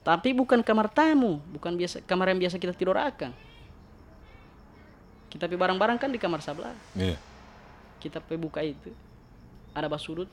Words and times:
Tapi 0.00 0.32
bukan 0.32 0.64
kamar 0.64 0.88
tamu, 0.88 1.44
bukan 1.52 1.76
biasa 1.76 2.00
kamar 2.08 2.32
yang 2.32 2.40
biasa 2.40 2.56
kita 2.56 2.72
tidur 2.72 2.96
akan. 2.96 3.36
Kita 5.30 5.46
pi 5.46 5.54
barang-barang 5.54 6.00
kan 6.00 6.10
di 6.10 6.18
kamar 6.18 6.40
sebelah. 6.42 6.74
Iya. 6.96 7.20
Kita 8.00 8.18
pi 8.18 8.34
buka 8.40 8.64
itu. 8.64 8.90
Ada 9.76 9.86
basudut, 9.86 10.26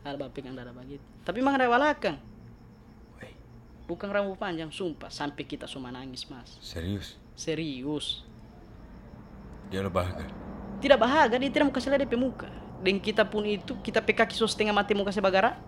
ada 0.00 0.16
bapegang, 0.16 0.56
ada 0.56 0.72
begitu. 0.72 1.04
Tapi 1.26 1.44
memang 1.44 1.60
ada 1.60 1.68
walakang. 1.68 2.16
Woi, 3.20 3.34
Bukan 3.84 4.08
rambut 4.08 4.40
panjang, 4.40 4.72
sumpah. 4.72 5.12
Sampai 5.12 5.44
kita 5.44 5.68
semua 5.68 5.92
nangis, 5.92 6.24
mas. 6.30 6.56
serius. 6.64 7.20
Serius. 7.36 8.24
Dia 9.68 9.84
lo 9.84 9.92
bahagia. 9.92 10.30
Tidak 10.80 10.96
bahagia, 10.96 11.36
dia 11.36 11.50
tidak 11.52 11.68
mau 11.68 11.74
kasih 11.76 11.92
lihat 11.92 12.08
DP 12.08 12.16
muka. 12.16 12.48
Dan 12.80 12.96
kita 12.96 13.28
pun 13.28 13.44
itu, 13.44 13.76
kita 13.84 14.00
pe 14.00 14.16
kaki 14.16 14.32
so 14.32 14.48
setengah 14.48 14.72
mati 14.72 14.96
mau 14.96 15.04
kasih 15.04 15.20
bagara. 15.20 15.60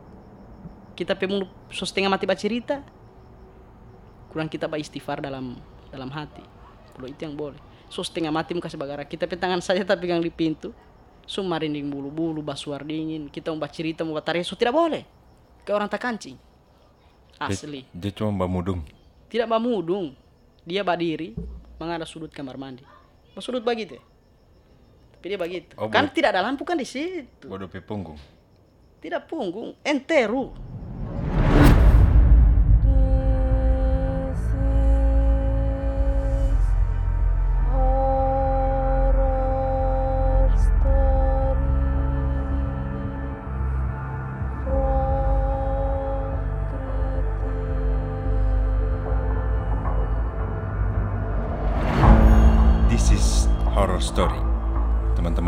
Kita 0.97 1.13
pe 1.13 1.29
mulut 1.29 1.53
so 1.69 1.85
setengah 1.85 2.09
mati 2.09 2.25
baca 2.25 2.41
cerita. 2.41 2.81
Kurang 4.33 4.49
kita 4.49 4.65
ba 4.65 4.81
istighfar 4.81 5.21
dalam 5.21 5.61
dalam 5.93 6.09
hati. 6.09 6.41
Kalau 6.97 7.05
itu 7.05 7.21
yang 7.21 7.37
boleh. 7.37 7.61
So 7.93 8.01
setengah 8.01 8.33
mati 8.33 8.57
mau 8.57 8.65
kasih 8.65 8.81
bagara. 8.81 9.05
Kita 9.05 9.29
pe 9.29 9.37
tangan 9.37 9.61
saja 9.61 9.85
tapi 9.85 10.09
pegang 10.09 10.25
di 10.25 10.33
pintu. 10.33 10.73
So 11.29 11.45
marinding 11.45 11.93
bulu-bulu, 11.93 12.41
basuar 12.41 12.81
dingin. 12.89 13.29
Kita 13.29 13.53
mau 13.53 13.61
baca 13.61 13.73
cerita, 13.77 14.01
mau 14.09 14.17
baca 14.17 14.33
so 14.41 14.57
tidak 14.57 14.73
boleh. 14.73 15.05
Kayak 15.69 15.77
orang 15.77 15.89
tak 15.93 16.01
kancing. 16.01 16.41
Asli. 17.37 17.85
Dia, 17.93 18.09
dia 18.09 18.11
cuma 18.17 18.49
bamudung. 18.49 18.81
Tidak 19.29 19.45
bamudung. 19.45 20.17
Dia 20.65 20.81
berdiri, 20.81 21.37
mengada 21.77 22.09
sudut 22.09 22.33
kamar 22.33 22.57
mandi. 22.57 22.87
Sudut 23.39 23.61
begitu. 23.61 24.01
Tapi 25.19 25.27
dia 25.29 25.39
begitu. 25.39 25.73
Oh, 25.77 25.93
kan 25.93 26.09
tidak 26.11 26.35
ada 26.35 26.43
lampu 26.43 26.65
kan 26.65 26.79
di 26.79 26.87
situ. 26.87 27.47
Bodoh 27.47 27.69
punggung. 27.85 28.19
Tidak 29.03 29.27
punggung, 29.27 29.75
enteru. 29.83 30.55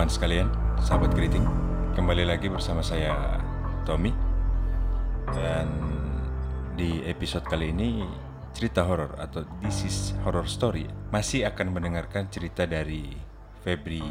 Teman-teman 0.05 0.21
sekalian, 0.21 0.49
sahabat 0.85 1.17
keriting, 1.17 1.49
kembali 1.97 2.29
lagi 2.29 2.53
bersama 2.53 2.85
saya 2.85 3.41
Tommy. 3.89 4.13
Dan 5.33 5.65
di 6.77 7.01
episode 7.09 7.49
kali 7.49 7.73
ini 7.73 8.05
cerita 8.53 8.85
horor 8.85 9.17
atau 9.17 9.49
this 9.65 9.81
is 9.89 10.13
horror 10.21 10.45
story 10.45 10.85
masih 11.09 11.49
akan 11.49 11.73
mendengarkan 11.73 12.29
cerita 12.29 12.69
dari 12.69 13.17
Febri 13.65 14.05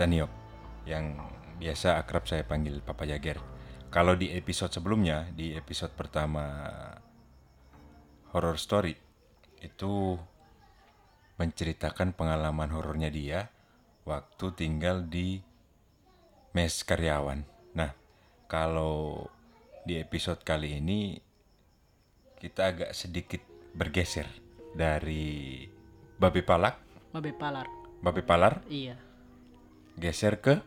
Taniok 0.00 0.32
yang 0.88 1.20
biasa 1.60 2.00
akrab 2.00 2.24
saya 2.24 2.48
panggil 2.48 2.80
Papa 2.80 3.04
Jager. 3.04 3.44
Kalau 3.92 4.16
di 4.16 4.32
episode 4.32 4.72
sebelumnya, 4.72 5.28
di 5.36 5.52
episode 5.52 5.92
pertama 5.92 6.48
horror 8.32 8.56
story 8.56 8.96
itu 9.60 10.16
menceritakan 11.36 12.16
pengalaman 12.16 12.72
horornya 12.72 13.12
dia 13.12 13.52
waktu 14.04 14.46
tinggal 14.54 15.04
di 15.04 15.40
mes 16.52 16.74
karyawan. 16.80 17.40
Nah, 17.74 17.90
kalau 18.46 19.26
di 19.82 19.98
episode 19.98 20.40
kali 20.40 20.78
ini 20.78 21.18
kita 22.38 22.70
agak 22.70 22.90
sedikit 22.92 23.40
bergeser 23.72 24.28
dari 24.72 25.64
Babe 26.14 26.40
Palak, 26.40 26.76
Babe 27.10 27.32
palar. 27.32 27.66
Babe 27.98 28.20
Palar 28.20 28.60
Iya, 28.68 29.00
geser 29.96 30.36
ke 30.36 30.60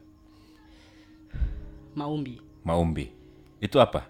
Maumbi. 1.94 2.38
Maumbi. 2.62 3.10
Itu 3.58 3.78
apa? 3.78 4.06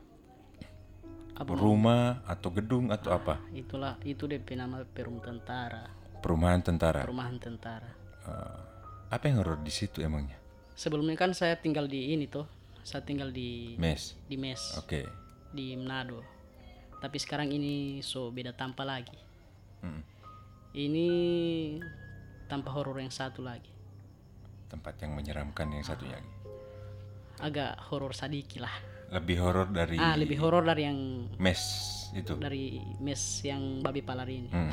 Apa 1.37 1.51
Rumah 1.53 2.25
atau 2.25 2.49
gedung 2.49 2.89
atau 2.89 3.13
apa? 3.13 3.37
Itulah 3.53 3.95
itu 4.01 4.25
DP 4.25 4.57
nama 4.57 4.81
perum 4.83 5.21
tentara, 5.21 5.85
Perumahan 6.19 6.59
tentara. 6.65 7.05
perumahan 7.05 7.37
tentara. 7.37 7.91
Eh, 8.25 8.66
apa 9.07 9.23
yang 9.27 9.39
horor 9.39 9.59
di 9.61 9.71
situ 9.71 10.03
emangnya? 10.03 10.35
Sebelumnya 10.75 11.15
kan 11.17 11.31
saya 11.33 11.57
tinggal 11.57 11.87
di 11.87 12.13
ini 12.13 12.27
tuh. 12.27 12.45
Saya 12.83 13.03
tinggal 13.03 13.35
di 13.35 13.75
Mes. 13.75 14.15
di 14.31 14.39
mes 14.39 14.79
Oke. 14.79 15.03
di 15.51 15.75
Manado. 15.75 16.23
Tapi 16.97 17.17
sekarang 17.19 17.51
ini 17.51 17.99
so 17.99 18.31
beda 18.31 18.55
tanpa 18.55 18.87
lagi. 18.87 19.15
Mm. 19.83 20.01
Ini 20.71 21.07
tanpa 22.47 22.71
horor 22.71 23.03
yang 23.03 23.11
satu 23.11 23.43
lagi. 23.43 23.67
Tempat 24.67 25.03
yang 25.03 25.15
menyeramkan 25.15 25.67
yang 25.71 25.83
satunya 25.83 26.15
lagi. 26.15 26.31
Agak 27.43 27.75
horor 27.91 28.15
sadiki 28.15 28.63
lah. 28.63 28.71
Lebih 29.11 29.37
horor 29.39 29.67
dari 29.67 29.95
Ah, 29.99 30.15
lebih 30.15 30.39
horor 30.39 30.63
dari 30.63 30.83
yang 30.87 30.99
mes 31.39 31.61
itu. 32.11 32.35
dari 32.39 32.79
mes 32.99 33.19
yang 33.43 33.83
babi 33.83 33.99
palar 34.03 34.27
ini. 34.27 34.47
Hmm. 34.51 34.71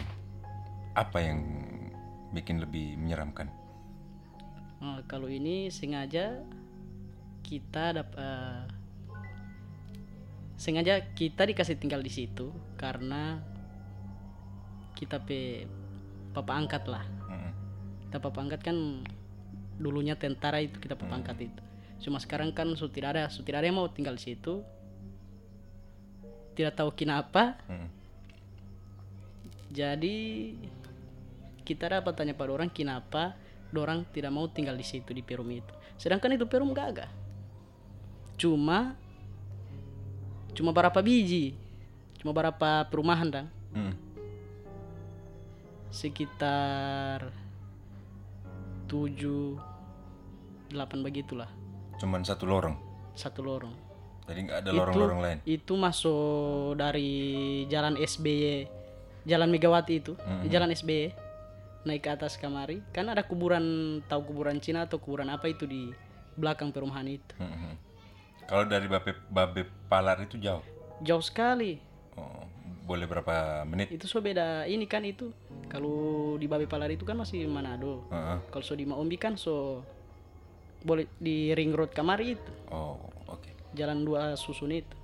Apa 0.94 1.18
yang 1.18 1.38
bikin 2.30 2.62
lebih 2.62 2.94
menyeramkan? 2.94 3.50
Eh, 4.84 5.00
kalau 5.08 5.32
ini 5.32 5.72
sengaja 5.72 6.44
kita 7.40 7.96
dap 7.96 8.12
eh, 8.20 8.68
sengaja 10.60 11.00
kita 11.16 11.48
dikasih 11.48 11.80
tinggal 11.80 12.04
di 12.04 12.12
situ 12.12 12.52
karena 12.76 13.40
kita 14.92 15.24
pe 15.24 15.64
papa 16.36 16.52
angkat 16.52 16.84
lah. 16.84 17.04
Mm. 17.32 17.52
Kita 18.08 18.16
papa 18.20 18.38
angkat 18.44 18.60
kan 18.60 18.76
dulunya 19.80 20.20
tentara 20.20 20.60
itu 20.60 20.76
kita 20.76 21.00
papa 21.00 21.16
angkat 21.16 21.48
itu. 21.48 21.62
Cuma 22.04 22.20
sekarang 22.20 22.52
kan 22.52 22.68
su 22.76 22.92
tidak 22.92 23.16
ada, 23.16 23.32
su 23.32 23.40
tidak 23.40 23.64
ada 23.64 23.72
yang 23.72 23.80
mau 23.80 23.88
tinggal 23.88 24.20
di 24.20 24.36
situ. 24.36 24.60
Tidak 26.52 26.76
tahu 26.76 26.92
kenapa. 26.92 27.56
Mm. 27.72 27.88
Jadi 29.72 30.16
kita 31.64 31.88
dapat 31.88 32.12
tanya 32.12 32.36
pada 32.36 32.52
orang 32.52 32.68
kenapa 32.68 33.43
orang 33.76 34.04
tidak 34.10 34.30
mau 34.30 34.46
tinggal 34.46 34.74
di 34.74 34.82
situ 34.82 35.10
di 35.10 35.20
perum 35.20 35.48
itu. 35.48 35.70
Sedangkan 35.94 36.30
itu 36.30 36.44
perum 36.44 36.70
gagah. 36.70 37.08
Cuma 38.34 38.94
cuma 40.52 40.70
berapa 40.70 40.98
biji, 40.98 41.58
cuma 42.16 42.30
berapa 42.30 42.86
perumahan 42.86 43.26
dan 43.26 43.46
Mm. 43.74 43.94
sekitar 45.90 47.30
tujuh 48.86 49.58
delapan 50.68 51.02
begitulah 51.02 51.50
Cuman 51.98 52.22
satu 52.22 52.44
lorong. 52.44 52.74
satu 53.14 53.42
lorong. 53.42 53.74
Jadi 54.26 54.40
nggak 54.46 54.58
ada 54.62 54.70
lorong-lorong 54.72 55.20
lain. 55.20 55.38
Itu 55.44 55.76
masuk 55.76 56.74
dari 56.74 57.10
jalan 57.66 57.94
SBY, 57.94 58.66
jalan 59.22 59.52
Megawati 59.52 59.94
itu, 59.94 60.12
Mhm. 60.16 60.48
jalan 60.48 60.70
SBY 60.70 61.12
naik 61.84 62.04
ke 62.04 62.10
atas 62.12 62.36
kamari. 62.40 62.80
Kan 62.90 63.08
ada 63.12 63.24
kuburan, 63.24 64.00
tahu 64.08 64.34
kuburan 64.34 64.58
Cina 64.60 64.84
atau 64.88 65.00
kuburan 65.00 65.28
apa 65.30 65.48
itu 65.48 65.64
di 65.68 65.92
belakang 66.34 66.74
perumahan 66.74 67.06
itu. 67.06 67.34
Mm-mm. 67.38 67.74
Kalau 68.44 68.68
dari 68.68 68.84
Babe 68.90 69.16
Babe 69.32 69.62
Palar 69.88 70.20
itu 70.20 70.36
jauh. 70.36 70.64
Jauh 71.00 71.24
sekali. 71.24 71.80
Oh, 72.16 72.44
boleh 72.84 73.08
berapa 73.08 73.64
menit? 73.64 73.88
Itu 73.92 74.04
so 74.04 74.20
beda 74.20 74.68
ini 74.68 74.84
kan 74.84 75.04
itu. 75.04 75.32
Kalau 75.72 76.36
di 76.36 76.44
Babe 76.44 76.68
Palar 76.68 76.92
itu 76.92 77.08
kan 77.08 77.16
masih 77.16 77.48
Manado. 77.48 78.04
Heeh. 78.12 78.38
Kalau 78.52 78.64
so 78.64 78.76
di 78.76 78.84
Maumbi 78.84 79.16
kan 79.16 79.40
so 79.40 79.80
boleh 80.84 81.08
di 81.16 81.56
ring 81.56 81.72
road 81.72 81.96
kamari 81.96 82.36
itu. 82.36 82.52
Oh, 82.68 83.00
oke. 83.24 83.48
jalan 83.74 84.06
dua 84.06 84.38
susun 84.38 84.70
itu. 84.70 84.96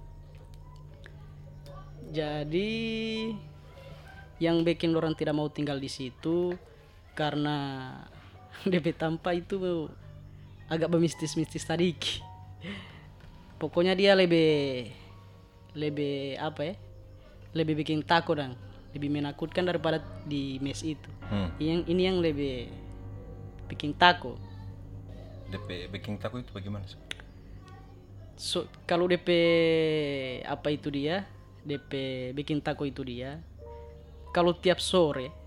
Jadi 2.11 2.71
yang 4.41 4.65
bikin 4.65 4.97
orang 4.97 5.13
tidak 5.15 5.37
mau 5.37 5.51
tinggal 5.53 5.77
di 5.77 5.91
situ 5.91 6.57
karena 7.21 7.57
DP 8.71 8.97
tanpa 8.97 9.37
itu 9.37 9.61
agak 10.73 10.89
bemistis-mistis 10.89 11.69
tadi. 11.69 11.93
Pokoknya 13.61 13.93
dia 13.93 14.17
lebih 14.17 14.89
lebih 15.77 16.41
apa 16.41 16.73
ya? 16.73 16.75
Lebih 17.53 17.85
bikin 17.85 18.01
takut 18.01 18.41
dan 18.41 18.57
lebih 18.97 19.13
menakutkan 19.13 19.69
daripada 19.69 20.01
di 20.25 20.57
mes 20.65 20.81
itu. 20.81 21.11
Hmm. 21.29 21.53
Yang 21.61 21.81
ini 21.93 22.03
yang 22.09 22.19
lebih 22.25 22.73
bikin 23.69 23.93
takut. 23.93 24.41
DP 25.51 25.91
baking 25.91 26.17
taco 26.17 26.39
itu 26.39 26.51
bagaimana? 26.55 26.87
sih? 26.87 26.99
So, 28.41 28.65
kalau 28.89 29.05
DP 29.05 29.29
apa 30.49 30.73
itu 30.73 30.89
dia, 30.89 31.29
DP 31.67 31.93
bikin 32.33 32.65
tako 32.65 32.89
itu 32.89 33.05
dia. 33.05 33.43
Kalau 34.31 34.55
tiap 34.57 34.79
sore, 34.79 35.29
so 35.29 35.40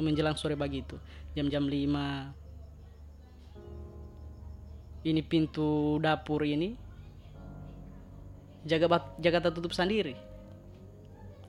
menjelang 0.00 0.34
sore 0.34 0.56
begitu, 0.56 0.96
jam-jam 1.32 1.64
5 1.64 2.32
ini 5.04 5.20
pintu 5.20 6.00
dapur 6.00 6.40
ini 6.42 6.72
jaga 8.64 8.88
bat, 8.88 9.04
jaga 9.20 9.44
tertutup 9.44 9.70
sendiri. 9.70 10.16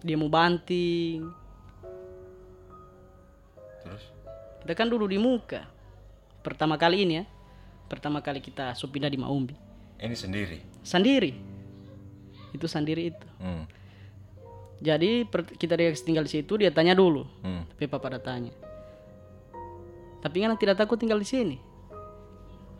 dia 0.04 0.14
mau 0.14 0.28
banting 0.30 1.26
Terus? 3.82 4.04
kita 4.62 4.74
kan 4.76 4.86
dulu 4.86 5.08
di 5.08 5.18
muka 5.18 5.66
pertama 6.44 6.76
kali 6.76 7.02
ini 7.02 7.14
ya 7.18 7.26
pertama 7.88 8.22
kali 8.22 8.38
kita 8.38 8.76
so 8.76 8.86
pindah 8.86 9.10
di 9.10 9.18
Maumbi 9.18 9.56
Ini 9.98 10.14
sendiri. 10.14 10.60
sendiri 10.84 11.32
itu 12.52 12.68
sendiri 12.68 13.10
itu 13.10 13.26
Hmm. 13.40 13.66
Jadi 14.84 15.24
per- 15.28 15.56
kita 15.56 15.80
dia 15.80 15.92
tinggal 15.96 16.28
di 16.28 16.32
situ 16.32 16.60
dia 16.60 16.72
tanya 16.72 16.96
dulu. 16.96 17.24
Hmm. 17.44 17.64
tapi 17.72 17.86
papa 17.88 18.12
ada 18.12 18.20
tanya. 18.20 18.52
Tapi 20.20 20.42
kan 20.42 20.58
tidak 20.58 20.76
takut 20.82 20.98
tinggal 20.98 21.22
di 21.22 21.28
sini. 21.28 21.58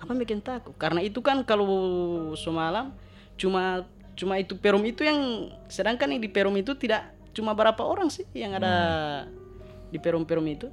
Apa 0.02 0.12
bikin 0.18 0.42
takut? 0.42 0.74
Karena 0.76 1.00
itu 1.00 1.22
kan 1.22 1.46
kalau 1.46 2.34
semalam 2.36 2.92
cuma 3.40 3.86
cuma 4.16 4.40
itu 4.40 4.56
perum 4.56 4.82
itu 4.88 5.04
yang 5.04 5.52
sedangkan 5.68 6.08
yang 6.16 6.22
di 6.24 6.32
perum 6.32 6.56
itu 6.56 6.74
tidak 6.76 7.12
cuma 7.36 7.52
berapa 7.52 7.84
orang 7.84 8.08
sih 8.08 8.24
yang 8.32 8.56
ada 8.56 8.74
di 9.92 10.00
perum-perum 10.00 10.46
itu. 10.48 10.68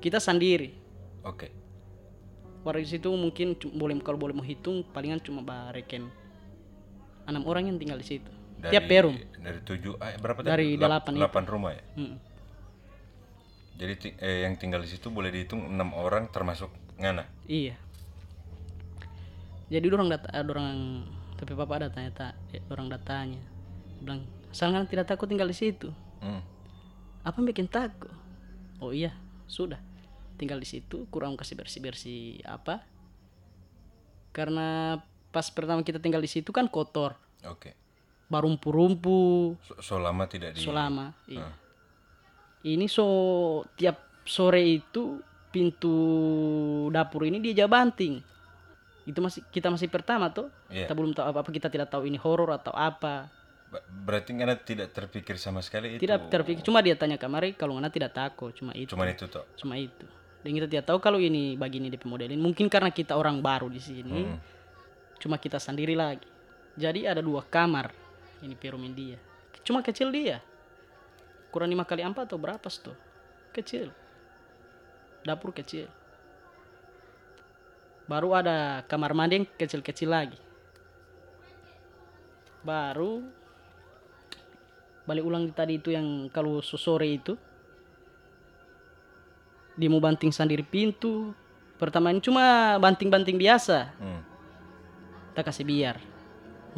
Kita 0.00 0.16
sendiri. 0.16 0.72
Oke. 1.24 1.60
warga 2.60 2.84
di 2.84 2.92
situ 2.92 3.08
mungkin 3.08 3.56
boleh 3.56 3.96
kalau 4.04 4.20
boleh 4.20 4.36
mau 4.36 4.44
hitung 4.44 4.84
palingan 4.92 5.16
cuma 5.24 5.40
bareken 5.40 6.12
enam 7.24 7.42
orang 7.48 7.72
yang 7.72 7.80
tinggal 7.80 7.96
di 7.96 8.04
situ 8.04 8.32
tiap 8.68 8.84
perum 8.84 9.16
Dari 9.40 9.60
tujuh, 9.64 9.96
eh, 9.96 10.20
berapa 10.20 10.44
Dari 10.44 10.76
Lap- 10.76 11.08
delapan. 11.08 11.12
Delapan 11.16 11.44
rumah 11.48 11.72
ya. 11.72 11.84
Mm. 11.96 12.16
Jadi 13.80 13.92
eh, 14.20 14.44
yang 14.44 14.60
tinggal 14.60 14.84
di 14.84 14.92
situ 14.92 15.08
boleh 15.08 15.32
dihitung 15.32 15.64
enam 15.64 15.96
orang 15.96 16.28
termasuk 16.28 16.68
Ngana. 17.00 17.24
Iya. 17.48 17.80
Jadi 19.72 19.86
orang 19.88 20.12
data, 20.12 20.28
ada 20.28 20.44
orang 20.52 21.08
tapi 21.40 21.56
papa 21.56 21.80
ada 21.80 21.88
tanya 21.88 22.12
tak, 22.12 22.34
orang 22.68 22.92
datanya 22.92 23.40
bilang, 24.04 24.28
asal 24.52 24.76
kan 24.76 24.84
tidak 24.84 25.08
takut 25.08 25.24
tinggal 25.24 25.48
di 25.48 25.56
situ. 25.56 25.88
Hmm. 26.20 26.44
Apa 27.24 27.40
bikin 27.40 27.64
takut? 27.64 28.12
Oh 28.76 28.92
iya, 28.92 29.16
sudah 29.48 29.80
tinggal 30.36 30.60
di 30.60 30.68
situ, 30.68 31.08
kurang 31.08 31.40
kasih 31.40 31.56
bersih 31.56 31.80
bersih 31.80 32.44
apa? 32.44 32.84
Karena 34.36 35.00
pas 35.32 35.48
pertama 35.48 35.80
kita 35.80 35.96
tinggal 35.96 36.20
di 36.20 36.28
situ 36.28 36.52
kan 36.52 36.68
kotor, 36.68 37.16
Oke. 37.48 37.72
Barumpu-rumpu, 38.30 39.58
So, 39.66 39.74
so 39.82 39.94
lama 39.98 40.24
tidak 40.30 40.54
di. 40.54 40.62
selama. 40.62 41.10
Iya. 41.26 41.42
Ah. 41.42 41.54
Ini 42.62 42.86
so 42.86 43.06
tiap 43.74 44.22
sore 44.22 44.62
itu 44.80 45.18
pintu 45.50 45.96
dapur 46.94 47.26
ini 47.26 47.42
dia 47.42 47.66
banting. 47.66 48.22
Itu 49.02 49.18
masih 49.18 49.42
kita 49.50 49.66
masih 49.68 49.90
pertama 49.90 50.30
tuh. 50.30 50.46
Iya. 50.70 50.86
Kita 50.86 50.94
belum 50.94 51.10
tahu 51.10 51.26
apa-apa, 51.26 51.50
kita 51.50 51.66
tidak 51.66 51.90
tahu 51.90 52.06
ini 52.06 52.16
horor 52.22 52.54
atau 52.54 52.70
apa. 52.70 53.26
Berarti 53.86 54.34
Ngana 54.34 54.58
tidak 54.62 54.94
terpikir 54.94 55.38
sama 55.38 55.62
sekali 55.62 55.98
itu. 55.98 56.02
Tidak 56.02 56.30
terpikir 56.30 56.62
cuma 56.62 56.82
dia 56.82 56.94
tanya 56.94 57.18
kamari 57.18 57.54
kalau 57.54 57.78
nggak 57.78 57.94
tidak 57.94 58.12
takut, 58.14 58.54
cuma 58.54 58.74
itu. 58.74 58.94
Cuman 58.94 59.10
itu 59.10 59.26
toh. 59.26 59.46
Cuma 59.58 59.74
itu. 59.78 60.06
Dan 60.40 60.56
kita 60.56 60.66
tidak 60.70 60.84
tahu 60.88 60.98
kalau 61.02 61.18
ini 61.20 61.54
begini 61.54 61.90
DP 61.92 62.06
modelin. 62.06 62.40
Mungkin 62.40 62.66
karena 62.70 62.90
kita 62.90 63.14
orang 63.14 63.42
baru 63.42 63.68
di 63.70 63.78
sini. 63.78 64.26
Hmm. 64.26 64.38
Cuma 65.20 65.36
kita 65.36 65.60
sendiri 65.60 65.92
lagi. 65.92 66.26
Jadi 66.74 67.04
ada 67.04 67.20
dua 67.20 67.44
kamar 67.44 67.99
ini 68.40 68.56
perumin 68.56 68.92
dia. 68.92 69.18
Cuma 69.64 69.84
kecil 69.84 70.08
dia. 70.10 70.40
Kurang 71.50 71.70
lima 71.70 71.84
kali 71.84 72.00
empat 72.04 72.30
atau 72.30 72.38
berapa 72.40 72.64
tuh? 72.64 72.96
Kecil. 73.52 73.90
Dapur 75.26 75.52
kecil. 75.52 75.90
Baru 78.06 78.34
ada 78.34 78.82
kamar 78.90 79.14
mandi 79.14 79.42
yang 79.42 79.46
kecil-kecil 79.46 80.10
lagi. 80.10 80.38
Baru 82.66 83.22
balik 85.08 85.26
ulang 85.26 85.42
di 85.48 85.52
tadi 85.54 85.74
itu 85.74 85.90
yang 85.90 86.30
kalau 86.30 86.62
sore 86.62 87.18
itu 87.18 87.34
dia 89.74 89.90
mau 89.90 89.98
banting 89.98 90.30
sendiri 90.30 90.62
pintu 90.62 91.34
pertama 91.80 92.14
ini 92.14 92.22
cuma 92.22 92.76
banting-banting 92.78 93.34
biasa 93.34 93.90
Hmm. 93.98 94.22
kita 95.32 95.42
kasih 95.42 95.66
biar 95.66 95.96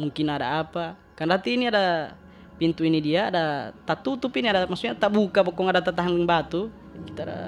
mungkin 0.01 0.33
ada 0.33 0.65
apa 0.65 0.97
kan 1.13 1.27
nanti 1.29 1.55
ini 1.55 1.69
ada 1.69 2.17
pintu 2.57 2.85
ini 2.85 3.01
dia 3.01 3.29
ada 3.29 3.73
tak 3.85 4.05
tutup 4.05 4.33
ini 4.37 4.49
ada 4.49 4.65
maksudnya 4.65 4.97
tak 4.97 5.13
buka 5.13 5.41
pokoknya 5.41 5.79
ada 5.79 5.93
tahan 5.93 6.25
batu. 6.25 6.69
Kita 7.09 7.25
ada 7.25 7.39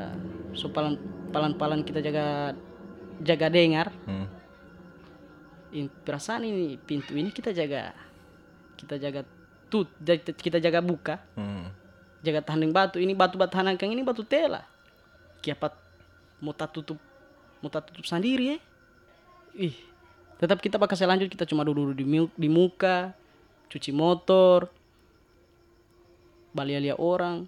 so 0.57 0.69
palan 0.69 0.97
palan 1.29 1.53
palan 1.55 1.79
kita 1.81 2.01
jaga 2.01 2.55
jaga 3.21 3.47
dengar. 3.49 3.89
Hmm. 4.05 4.27
in, 5.75 5.91
perasaan 5.91 6.47
ini 6.47 6.79
pintu 6.79 7.19
ini 7.19 7.35
kita 7.35 7.51
jaga 7.51 7.91
kita 8.79 8.95
jaga 8.95 9.21
tut 9.67 9.91
kita 10.39 10.57
jaga 10.61 10.79
buka. 10.79 11.21
Hmm. 11.35 11.69
jaga 12.25 12.41
tahan 12.41 12.73
batu 12.73 12.97
ini 12.97 13.13
batu 13.13 13.37
batu 13.37 13.53
hanakang 13.57 13.93
ini 13.93 14.01
batu 14.01 14.25
tela. 14.25 14.65
Kiapat 15.45 15.85
mau 16.41 16.51
tak 16.51 16.73
tutup 16.73 16.97
mau 17.63 17.71
tak 17.71 17.89
tutup 17.89 18.05
sendiri 18.05 18.55
ya 18.55 18.57
ih 19.55 19.75
tetap 20.35 20.59
kita 20.59 20.75
bakal 20.75 20.99
selanjut 20.99 21.31
kita 21.31 21.47
cuma 21.47 21.63
duduk 21.63 21.95
di, 21.95 22.03
di 22.35 22.49
muka 22.51 23.15
cuci 23.75 23.91
motor 23.91 24.71
balia-lia 26.55 26.95
orang. 26.95 27.43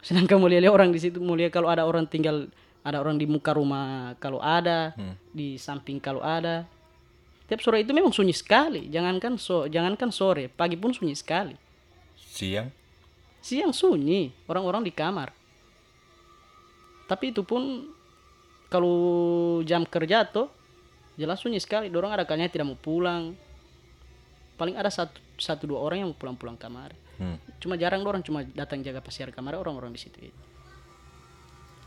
Sedangkan 0.00 0.38
lihat 0.46 0.70
orang 0.70 0.94
di 0.94 1.02
situ 1.02 1.18
mau 1.18 1.34
lihat 1.34 1.50
kalau 1.50 1.66
ada 1.66 1.82
orang 1.82 2.06
tinggal 2.06 2.46
ada 2.80 3.02
orang 3.02 3.18
di 3.18 3.26
muka 3.26 3.52
rumah 3.52 4.14
kalau 4.22 4.38
ada 4.38 4.94
Hmm. 4.94 5.18
di 5.34 5.58
samping 5.58 5.98
kalau 5.98 6.22
ada. 6.22 6.64
Tiap 7.50 7.58
sore 7.58 7.82
itu 7.82 7.90
memang 7.90 8.14
sunyi 8.14 8.30
sekali. 8.30 8.86
Jangankan 8.86 9.34
so 9.34 9.66
jangankan 9.66 10.14
sore 10.14 10.46
pagi 10.46 10.78
pun 10.78 10.94
sunyi 10.94 11.18
sekali. 11.18 11.58
Siang. 12.14 12.70
siang 13.42 13.74
sunyi 13.74 14.30
orang-orang 14.46 14.86
di 14.86 14.92
kamar. 14.94 15.34
Tapi 17.10 17.34
itu 17.34 17.42
pun 17.42 17.90
kalau 18.70 18.94
jam 19.66 19.82
kerja 19.82 20.22
tuh 20.30 20.46
jelas 21.18 21.42
sunyi 21.42 21.58
sekali. 21.58 21.90
Dorong 21.90 22.14
ada 22.14 22.22
kalanya 22.22 22.52
tidak 22.52 22.70
mau 22.70 22.78
pulang 22.78 23.34
paling 24.60 24.76
ada 24.76 24.92
satu 24.92 25.16
satu 25.34 25.64
dua 25.64 25.80
orang 25.80 26.04
yang 26.04 26.08
mau 26.12 26.18
pulang-pulang 26.18 26.54
kamar 26.54 26.92
Hmm. 27.16 27.36
cuma 27.60 27.76
jarang 27.76 28.00
orang 28.00 28.20
cuma 28.20 28.40
datang 28.46 28.80
jaga 28.80 29.00
pasiar 29.00 29.28
kamar 29.28 29.52
orang-orang 29.52 29.92
di 29.92 30.00
situ 30.00 30.32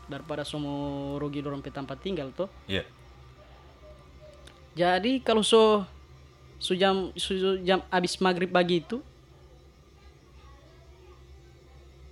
daripada 0.06 0.42
semua 0.42 0.74
rugi 1.18 1.42
dorong 1.42 1.58
pe 1.58 1.70
tempat 1.70 1.98
tinggal 1.98 2.30
tuh 2.30 2.46
Iya. 2.66 2.86
jadi 4.74 5.18
kalau 5.22 5.42
so 5.42 5.82
so 6.58 6.70
jam 6.74 7.10
so 7.14 7.34
jam 7.66 7.82
habis 7.90 8.14
maghrib 8.18 8.46
pagi 8.46 8.78
itu 8.78 9.02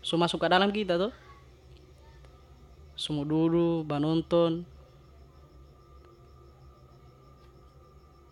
so 0.03 0.19
masuk 0.19 0.43
ke 0.43 0.51
dalam 0.51 0.75
kita 0.75 0.99
tuh 0.99 1.15
semua 2.99 3.23
duduk 3.23 3.87
banonton 3.87 4.67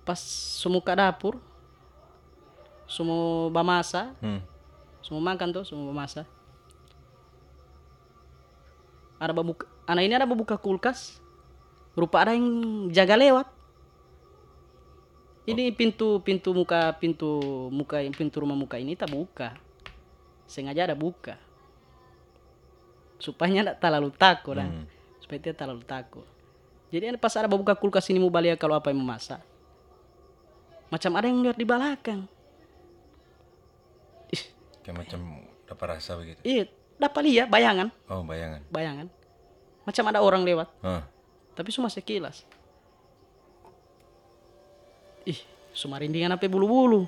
pas 0.02 0.18
semua 0.58 0.82
ke 0.82 0.90
dapur 0.90 1.38
semua 2.90 3.48
bamasa. 3.54 4.10
Hmm. 4.18 4.42
semua 5.00 5.32
makan 5.32 5.48
tuh 5.54 5.64
semua 5.64 5.88
bamasa. 5.94 6.28
Ada 9.16 9.32
babuka 9.32 9.64
anak 9.88 10.02
ini 10.04 10.14
ada 10.18 10.26
babuka 10.28 10.58
kulkas. 10.58 11.22
Rupa 11.94 12.26
ada 12.26 12.34
yang 12.34 12.90
jaga 12.92 13.16
lewat. 13.16 13.48
Ini 15.48 15.72
pintu 15.72 16.20
pintu 16.20 16.52
muka 16.52 16.92
pintu 17.00 17.40
muka 17.72 18.04
pintu 18.12 18.36
rumah 18.42 18.58
muka 18.58 18.76
ini 18.76 18.92
tak 18.98 19.08
buka. 19.08 19.56
Sengaja 20.44 20.90
ada 20.90 20.98
buka. 20.98 21.40
Supaya 23.16 23.48
tidak 23.50 23.76
terlalu 23.80 24.10
takut 24.12 24.58
dah. 24.58 24.68
Hmm. 24.68 24.84
supaya 25.22 25.38
tidak 25.40 25.56
terlalu 25.62 25.82
takut. 25.86 26.26
Jadi 26.90 27.14
pas 27.16 27.32
ada 27.38 27.46
buka 27.46 27.72
kulkas 27.78 28.10
ini 28.10 28.18
mau 28.18 28.34
balik 28.34 28.58
kalau 28.58 28.74
apa 28.74 28.90
yang 28.90 28.98
mau 29.00 29.14
masak 29.14 29.40
macam 30.90 31.14
ada 31.14 31.26
yang 31.30 31.40
lihat 31.40 31.56
di 31.56 31.64
belakang 31.64 32.26
Kayak 34.80 34.96
macam 35.06 35.20
dapat 35.68 35.86
rasa 35.96 36.16
begitu. 36.18 36.40
iya 36.42 36.64
dapat 37.00 37.22
lihat 37.24 37.48
bayangan. 37.48 37.88
Oh, 38.10 38.24
bayangan. 38.24 38.60
bayangan. 38.68 39.06
Macam 39.84 40.04
ada 40.08 40.20
orang 40.20 40.42
lewat. 40.44 40.68
Ah. 40.84 41.04
tapi 41.56 41.72
cuma 41.72 41.92
sekilas. 41.92 42.48
Ih 45.28 45.36
sumarindingan 45.76 46.32
apa 46.32 46.48
bulu-bulu. 46.48 47.04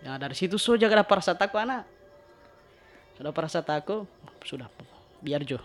Ya 0.00 0.16
dari 0.16 0.36
situ 0.36 0.56
so 0.56 0.76
jaga 0.76 1.04
dapat 1.04 1.20
rasa 1.20 1.36
takut 1.36 1.60
anak. 1.60 1.84
Sudah 3.16 3.32
rasa 3.32 3.60
takut 3.60 4.08
sudah 4.44 4.68
biar 5.20 5.44
jo. 5.44 5.60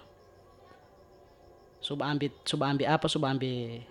Coba 1.79 2.11
ambil 2.11 2.31
coba 2.43 2.63
ambil 2.75 2.87
apa 2.91 3.05
coba 3.07 3.27
ambil 3.31 3.83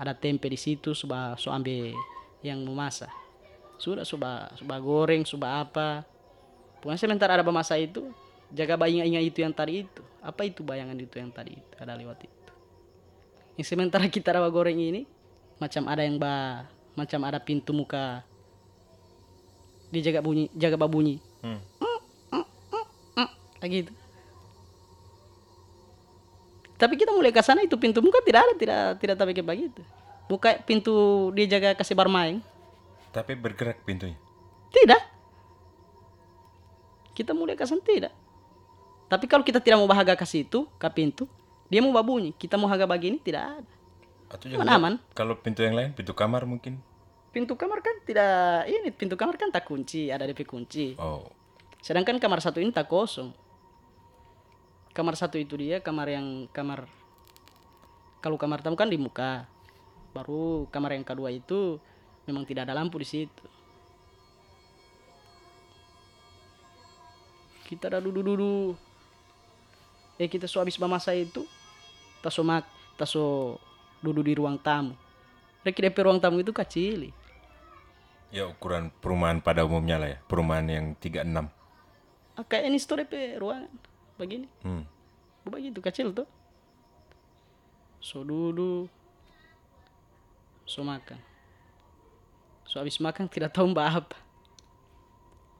ada 0.00 0.12
tempe 0.16 0.48
di 0.48 0.56
situ 0.56 0.96
coba 0.96 1.36
so 1.36 1.52
ambil 1.52 1.92
yang 2.40 2.64
mau 2.64 2.72
masak 2.72 3.12
sudah 3.76 4.04
coba 4.04 4.52
coba 4.56 4.74
goreng 4.80 5.24
coba 5.24 5.64
apa 5.64 6.04
pokoknya 6.80 7.00
sementara 7.00 7.38
ada 7.38 7.44
masa 7.46 7.76
itu 7.76 8.10
jaga 8.50 8.74
bayangan 8.74 9.22
itu 9.22 9.38
yang 9.44 9.54
tadi 9.54 9.86
itu 9.86 10.02
apa 10.20 10.42
itu 10.44 10.60
bayangan 10.66 10.96
itu 10.98 11.16
yang 11.16 11.30
tadi 11.30 11.56
itu 11.56 11.74
ada 11.78 11.94
lewat 11.94 12.26
itu 12.26 12.52
yang 13.60 13.66
sementara 13.68 14.04
kita 14.10 14.34
rawa 14.34 14.50
goreng 14.50 14.76
ini 14.76 15.06
macam 15.60 15.86
ada 15.86 16.02
yang 16.02 16.16
ba 16.16 16.66
macam 16.96 17.20
ada 17.28 17.38
pintu 17.38 17.70
muka 17.76 18.24
dia 19.92 20.10
jaga 20.10 20.20
bunyi 20.24 20.48
jaga 20.56 20.76
babunyi 20.80 21.20
Hmm. 21.40 21.60
Kayak 23.60 23.72
gitu. 23.84 23.92
Tapi 26.80 26.96
kita 26.96 27.12
mulai 27.12 27.28
ke 27.28 27.44
sana 27.44 27.60
itu 27.60 27.76
pintu 27.76 28.00
muka 28.00 28.24
tidak 28.24 28.40
ada, 28.48 28.54
tidak 28.56 28.80
tidak 28.96 29.16
tapi 29.20 29.32
kayak 29.36 29.48
begitu. 29.48 29.82
Muka 30.32 30.56
pintu 30.64 31.28
dia 31.36 31.44
jaga 31.44 31.76
kasih 31.76 31.92
bermain. 31.92 32.40
Tapi 33.12 33.36
bergerak 33.36 33.84
pintunya. 33.84 34.16
Tidak. 34.72 35.02
Kita 37.20 37.36
mulai 37.36 37.52
ke 37.52 37.68
sana 37.68 37.84
tidak. 37.84 38.16
Tapi 39.12 39.28
kalau 39.28 39.44
kita 39.44 39.60
tidak 39.60 39.76
mau 39.76 39.84
bahagia 39.84 40.16
ke 40.16 40.24
situ, 40.24 40.64
ke 40.80 40.88
pintu, 40.88 41.28
dia 41.68 41.84
mau 41.84 41.92
babunyi. 41.92 42.32
Kita 42.32 42.56
mau 42.56 42.64
haga 42.72 42.88
begini 42.88 43.20
tidak 43.20 43.60
ada. 43.60 43.74
Atau 44.32 44.48
Aman, 44.48 44.56
jangan 44.56 44.68
aman. 44.72 44.94
kalau 45.12 45.36
pintu 45.36 45.60
yang 45.60 45.76
lain, 45.76 45.92
pintu 45.92 46.16
kamar 46.16 46.48
mungkin. 46.48 46.80
Pintu 47.28 47.60
kamar 47.60 47.84
kan 47.84 47.92
tidak 48.08 48.64
ini, 48.72 48.88
pintu 48.88 49.20
kamar 49.20 49.36
kan 49.36 49.52
tak 49.52 49.68
kunci, 49.68 50.08
ada 50.08 50.24
DP 50.24 50.48
kunci. 50.48 50.96
Oh. 50.96 51.28
Sedangkan 51.84 52.16
kamar 52.16 52.40
satu 52.40 52.56
ini 52.64 52.72
tak 52.72 52.88
kosong. 52.88 53.36
Kamar 54.96 55.12
satu 55.12 55.36
itu 55.36 55.60
dia 55.60 55.84
kamar 55.84 56.08
yang 56.08 56.48
kamar 56.56 56.88
kalau 58.24 58.40
kamar 58.40 58.64
tamu 58.64 58.80
kan 58.80 58.88
di 58.88 58.96
muka. 58.96 59.44
Baru 60.16 60.64
kamar 60.72 60.96
yang 60.96 61.04
kedua 61.04 61.28
itu 61.28 61.76
memang 62.24 62.48
tidak 62.48 62.64
ada 62.70 62.74
lampu 62.78 62.96
di 62.96 63.06
situ. 63.06 63.59
Kita 67.70 67.86
ada 67.86 68.02
duduk-duduk. 68.02 68.74
Eh 70.18 70.26
kita 70.26 70.50
so 70.50 70.58
habis 70.58 70.74
masa 70.82 71.14
itu, 71.14 71.46
taso 72.18 72.42
mak, 72.42 72.66
taso 72.98 73.56
duduk 74.02 74.26
di 74.26 74.34
ruang 74.34 74.58
tamu. 74.58 74.98
Reki 75.62 75.86
DP 75.86 75.96
ruang 76.02 76.18
tamu 76.18 76.42
itu 76.42 76.50
kecil. 76.50 77.14
Ya 78.34 78.50
ukuran 78.50 78.90
perumahan 78.98 79.38
pada 79.38 79.62
umumnya 79.62 80.02
lah 80.02 80.08
ya. 80.10 80.18
Perumahan 80.26 80.66
yang 80.66 80.86
36. 80.98 81.46
Ah, 82.34 82.44
kayak 82.44 82.66
ini 82.66 82.78
store 82.82 83.06
DP 83.06 83.38
ruangan 83.38 83.70
begini. 84.20 84.46
Hmm. 84.60 84.84
begitu 85.48 85.80
kecil 85.80 86.12
tuh 86.12 86.28
so 87.98 88.20
duduk 88.24 88.86
so 90.68 90.84
makan 90.84 91.18
so 92.68 92.78
habis 92.80 93.00
makan 93.00 93.26
tidak 93.26 93.50
tahu 93.50 93.68
mbak 93.72 94.04
apa 94.04 94.16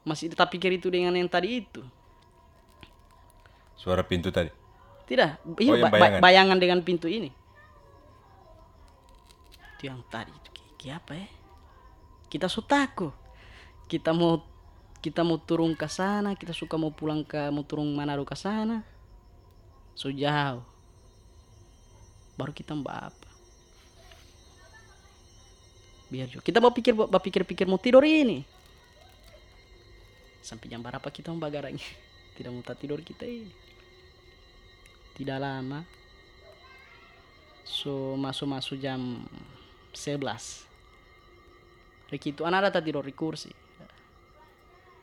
masih 0.05 0.33
tetap 0.33 0.49
pikir 0.53 0.77
itu 0.77 0.89
dengan 0.93 1.17
yang 1.17 1.29
tadi 1.29 1.65
itu 1.65 1.85
Suara 3.81 4.05
pintu 4.05 4.29
tadi. 4.29 4.53
tidak. 5.09 5.41
Iya 5.59 5.73
Oh, 5.75 5.77
ba- 5.83 5.91
ba- 5.91 5.99
bayangan. 5.99 6.21
bayangan 6.23 6.59
dengan 6.61 6.79
pintu 6.85 7.09
ini. 7.11 7.33
Itu 9.75 9.89
yang 9.89 10.05
tadi. 10.07 10.31
Itu 10.31 10.87
apa 10.93 11.13
ya? 11.17 11.27
Kita 12.31 12.47
so 12.47 12.61
takut 12.63 13.11
kita 13.91 14.15
mau 14.15 14.39
kita 15.03 15.27
mau 15.27 15.35
turun 15.43 15.75
ke 15.75 15.91
sana 15.91 16.39
kita 16.39 16.55
suka 16.55 16.79
mau 16.79 16.95
pulang 16.95 17.27
ke 17.27 17.51
mau 17.51 17.67
turun 17.67 17.91
Manado 17.91 18.23
ke 18.23 18.37
sana. 18.39 18.85
So 19.99 20.13
jauh. 20.15 20.63
Baru 22.39 22.53
kita 22.55 22.77
mbak 22.79 22.97
apa? 23.11 23.29
Biar 26.07 26.31
juga. 26.31 26.43
Kita 26.47 26.59
mau 26.63 26.71
pikir 26.71 26.95
mau 26.95 27.09
pikir 27.11 27.43
pikir 27.43 27.67
mau 27.67 27.79
tidur 27.83 28.07
ini. 28.07 28.47
Sampai 30.41 30.71
jam 30.71 30.81
berapa 30.81 31.05
kita 31.05 31.35
mau 31.35 31.43
bagaranya 31.43 31.83
tidak 32.39 32.51
mau 32.55 32.63
tidur 32.63 33.03
kita 33.03 33.27
ini 33.27 33.51
tidak 35.21 35.37
lama 35.37 35.85
so 37.69 38.17
masuk 38.17 38.49
masuk 38.49 38.77
jam 38.81 39.21
11 39.93 40.71
Riki 42.11 42.35
itu 42.35 42.43
anak 42.43 42.75
ada 42.75 42.83
tidur 42.83 43.07
di 43.07 43.15
kursi. 43.15 43.55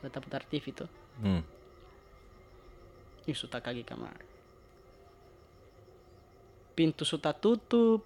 Data 0.04 0.20
putar 0.20 0.44
TV 0.44 0.76
itu. 0.76 0.84
Hmm. 1.24 1.40
Ih, 3.24 3.32
sudah 3.32 3.64
kaki 3.64 3.88
kamar. 3.88 4.12
Pintu 6.76 7.08
sudah 7.08 7.32
tutup. 7.32 8.04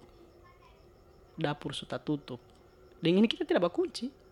Dapur 1.34 1.74
sudah 1.74 1.98
tutup. 1.98 2.38
Dan 3.02 3.18
ini 3.18 3.26
kita 3.26 3.42
tidak 3.42 3.66
bakunci 3.66 4.22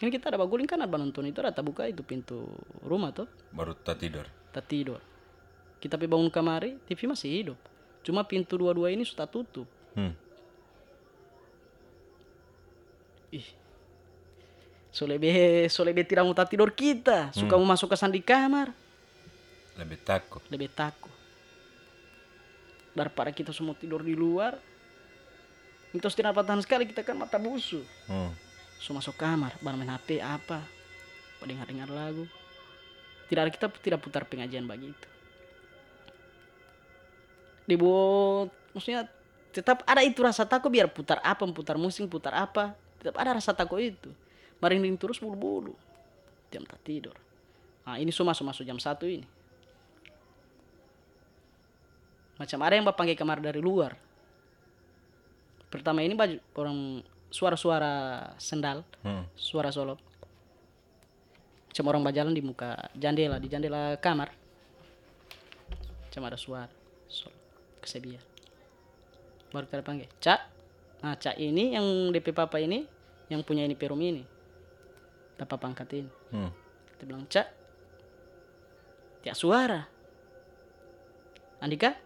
kan 0.00 0.08
kita 0.08 0.32
ada 0.32 0.40
baguling 0.40 0.64
kan 0.64 0.80
ada 0.80 0.96
nonton 0.96 1.28
itu 1.28 1.44
ada 1.44 1.60
buka 1.60 1.84
itu 1.84 2.00
pintu 2.00 2.48
rumah 2.80 3.12
tuh 3.12 3.28
Baru 3.52 3.76
tak 3.76 4.00
tidur. 4.00 4.24
tak 4.48 4.64
tidur 4.64 4.96
kita 5.80 5.96
pergi 5.96 6.12
bangun 6.12 6.28
kamari 6.28 6.76
TV 6.84 7.08
masih 7.08 7.28
hidup. 7.32 7.58
Cuma 8.04 8.20
pintu 8.24 8.60
dua-dua 8.60 8.92
ini 8.92 9.02
sudah 9.02 9.24
tutup. 9.24 9.64
Hmm. 9.96 10.14
ih. 13.32 13.48
So 14.92 15.06
lebih 15.08 15.32
so 15.72 15.82
lebih 15.82 16.04
tidak 16.04 16.28
mau 16.28 16.36
tidur 16.36 16.70
kita. 16.70 17.32
Suka 17.32 17.56
mau 17.56 17.66
masuk 17.72 17.88
ke 17.90 17.96
sandi 17.96 18.20
kamar. 18.20 18.70
Lebih 19.80 19.98
takut. 20.04 20.42
lebih 20.52 20.68
takut. 20.68 21.14
Daripada 22.92 23.32
kita 23.32 23.54
semua 23.56 23.72
tidur 23.72 24.04
di 24.04 24.12
luar 24.12 24.60
itu 25.90 26.06
tidak 26.14 26.38
tahan 26.46 26.62
sekali 26.62 26.86
kita 26.86 27.02
kan 27.02 27.18
mata 27.18 27.34
busu 27.34 27.82
Hmm. 28.06 28.30
so 28.78 28.94
masuk 28.94 29.18
kamar 29.18 29.58
baru 29.58 29.74
main 29.74 29.90
HP 29.90 30.22
apa 30.22 30.62
dengar 31.42 31.66
dengar 31.66 31.88
lagu. 31.90 32.28
Tidak 33.26 33.42
ada 33.42 33.50
kita 33.50 33.66
tidak 33.82 33.98
putar 34.02 34.22
pengajian 34.26 34.66
begitu 34.70 35.09
dibuat. 37.70 38.50
Maksudnya 38.74 39.06
tetap 39.50 39.82
ada 39.82 40.02
itu 40.06 40.22
rasa 40.22 40.46
takut 40.46 40.70
biar 40.70 40.86
putar 40.86 41.18
apa 41.26 41.42
putar 41.50 41.74
musik 41.74 42.06
putar 42.06 42.34
apa. 42.38 42.78
Tetap 43.02 43.18
ada 43.18 43.34
rasa 43.38 43.50
takut 43.50 43.82
itu. 43.82 44.10
Merinding 44.62 44.94
terus 44.94 45.18
bulu-bulu. 45.18 45.74
Jam 46.54 46.62
tak 46.62 46.78
tidur. 46.86 47.16
Nah 47.86 47.98
ini 47.98 48.14
so 48.14 48.22
masuk 48.22 48.46
masuk 48.46 48.62
jam 48.62 48.78
satu 48.78 49.08
ini. 49.10 49.26
Macam 52.38 52.58
ada 52.64 52.72
yang 52.78 52.86
bapak 52.86 52.98
panggil 53.04 53.16
kamar 53.18 53.42
dari 53.42 53.60
luar. 53.60 53.98
Pertama 55.68 56.00
ini 56.02 56.14
baju 56.16 56.36
orang 56.56 56.78
suara-suara 57.30 58.26
sendal 58.38 58.82
Hmm. 59.02 59.26
suara 59.34 59.70
solo. 59.70 59.98
Macam 61.70 61.84
orang 61.86 62.02
berjalan 62.02 62.34
di 62.34 62.42
muka 62.42 62.90
jendela 62.94 63.38
di 63.38 63.46
jendela 63.46 63.94
kamar. 63.98 64.34
Macam 66.10 66.22
ada 66.26 66.38
suara 66.38 66.70
solo 67.06 67.39
kesebian 67.80 68.22
baru 69.50 69.66
kita 69.66 69.82
panggil. 69.82 70.08
Cak 70.22 70.40
nah 71.00 71.16
cak 71.16 71.40
ini 71.40 71.72
yang 71.74 72.12
DP 72.12 72.36
papa 72.36 72.60
ini 72.60 72.84
yang 73.32 73.40
punya 73.42 73.64
ini 73.66 73.74
perum 73.74 73.98
ini. 73.98 74.22
Dapat 75.38 75.58
pangkat 75.58 75.88
ini 75.96 76.10
Hmm. 76.30 76.52
kita 76.94 77.02
bilang 77.08 77.24
cak 77.26 77.46
tiak 79.26 79.36
suara. 79.36 79.82
Andika 81.60 81.96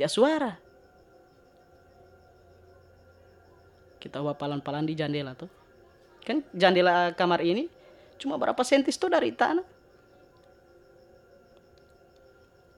tiak 0.00 0.10
suara. 0.10 0.56
Kita 4.00 4.24
bawa 4.24 4.32
palan-palan 4.32 4.88
di 4.88 4.96
jendela 4.96 5.36
tuh. 5.36 5.50
Kan 6.24 6.40
jendela 6.56 7.12
kamar 7.12 7.44
ini 7.44 7.68
cuma 8.16 8.40
berapa 8.40 8.60
sentis 8.64 8.96
tuh 8.96 9.12
dari 9.12 9.28
tanah. 9.34 9.66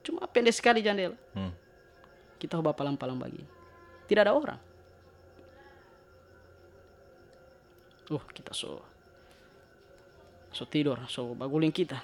Cuma 0.03 0.27
pendek 0.27 0.51
sekali 0.51 0.83
jendela. 0.83 1.15
Hmm. 1.31 1.62
Kita 2.43 2.59
bawa 2.59 2.75
palang-palang 2.75 3.15
begini 3.15 3.63
tidak 4.07 4.29
ada 4.29 4.33
orang. 4.35 4.59
Uh 8.11 8.23
kita 8.35 8.51
so 8.51 8.83
so 10.51 10.67
tidur 10.67 10.99
so 11.07 11.31
baguling 11.33 11.71
kita. 11.71 11.97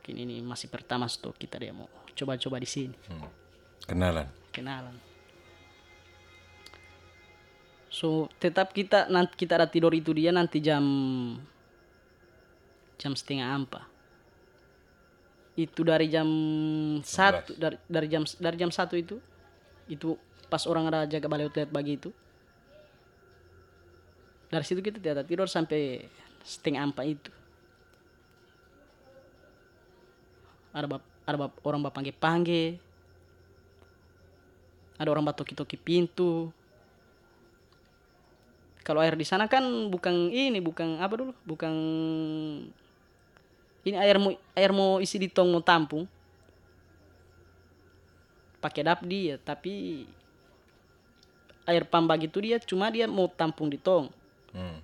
Mungkin 0.00 0.16
ini 0.16 0.44
masih 0.44 0.68
pertama 0.68 1.08
stok 1.08 1.40
kita 1.40 1.56
dia 1.56 1.72
mau 1.72 1.88
coba-coba 2.12 2.60
di 2.60 2.68
sini. 2.68 2.96
Kenalan. 3.88 4.28
kenalan. 4.52 4.96
So 7.90 8.30
tetap 8.38 8.70
kita 8.76 9.08
nanti 9.10 9.34
kita 9.34 9.56
ada 9.58 9.66
tidur 9.66 9.90
itu 9.96 10.14
dia 10.14 10.30
nanti 10.30 10.62
jam 10.62 10.84
jam 13.00 13.16
setengah 13.16 13.50
empat 13.56 13.82
itu 15.66 15.80
dari 15.84 16.06
jam 16.08 16.28
satu 17.02 17.52
dari 17.58 17.76
dari 17.90 18.06
jam 18.06 18.22
dari 18.38 18.56
jam 18.56 18.70
satu 18.70 18.94
itu 18.96 19.16
itu 19.90 20.14
pas 20.46 20.62
orang 20.66 20.90
ada 20.90 21.06
jaga 21.06 21.26
balai 21.26 21.46
outlet 21.46 21.70
bagi 21.70 21.98
itu. 21.98 22.10
Dari 24.50 24.64
situ 24.66 24.82
kita 24.82 24.98
tidak 24.98 25.26
tidur 25.30 25.46
sampai 25.46 26.10
setengah 26.42 26.82
empat 26.90 27.06
itu. 27.06 27.30
Ada 30.74 30.86
bap, 30.90 31.02
ada 31.26 31.36
bap, 31.38 31.52
orang 31.62 31.80
bap 31.86 31.94
panggil 31.94 32.14
panggil. 32.18 32.70
Ada 34.98 35.08
orang 35.10 35.30
batoki 35.30 35.54
toki 35.54 35.78
pintu. 35.78 36.50
Kalau 38.82 38.98
air 38.98 39.14
di 39.14 39.22
sana 39.22 39.46
kan 39.46 39.62
bukan 39.86 40.34
ini 40.34 40.58
bukan 40.58 40.98
apa 40.98 41.14
dulu 41.14 41.32
bukan 41.46 41.72
ini 43.84 43.96
air 43.96 44.16
mau 44.20 44.32
air 44.52 44.70
mau 44.72 45.00
isi 45.00 45.16
di 45.16 45.28
tong 45.28 45.48
mau 45.48 45.64
tampung. 45.64 46.04
Pakai 48.60 48.84
dap 48.84 49.00
dia 49.08 49.40
tapi 49.40 50.04
air 51.64 51.84
pam 51.88 52.04
begitu 52.04 52.44
dia 52.44 52.60
cuma 52.60 52.92
dia 52.92 53.08
mau 53.08 53.28
tampung 53.30 53.70
di 53.72 53.80
tong. 53.80 54.12
Hmm. 54.50 54.82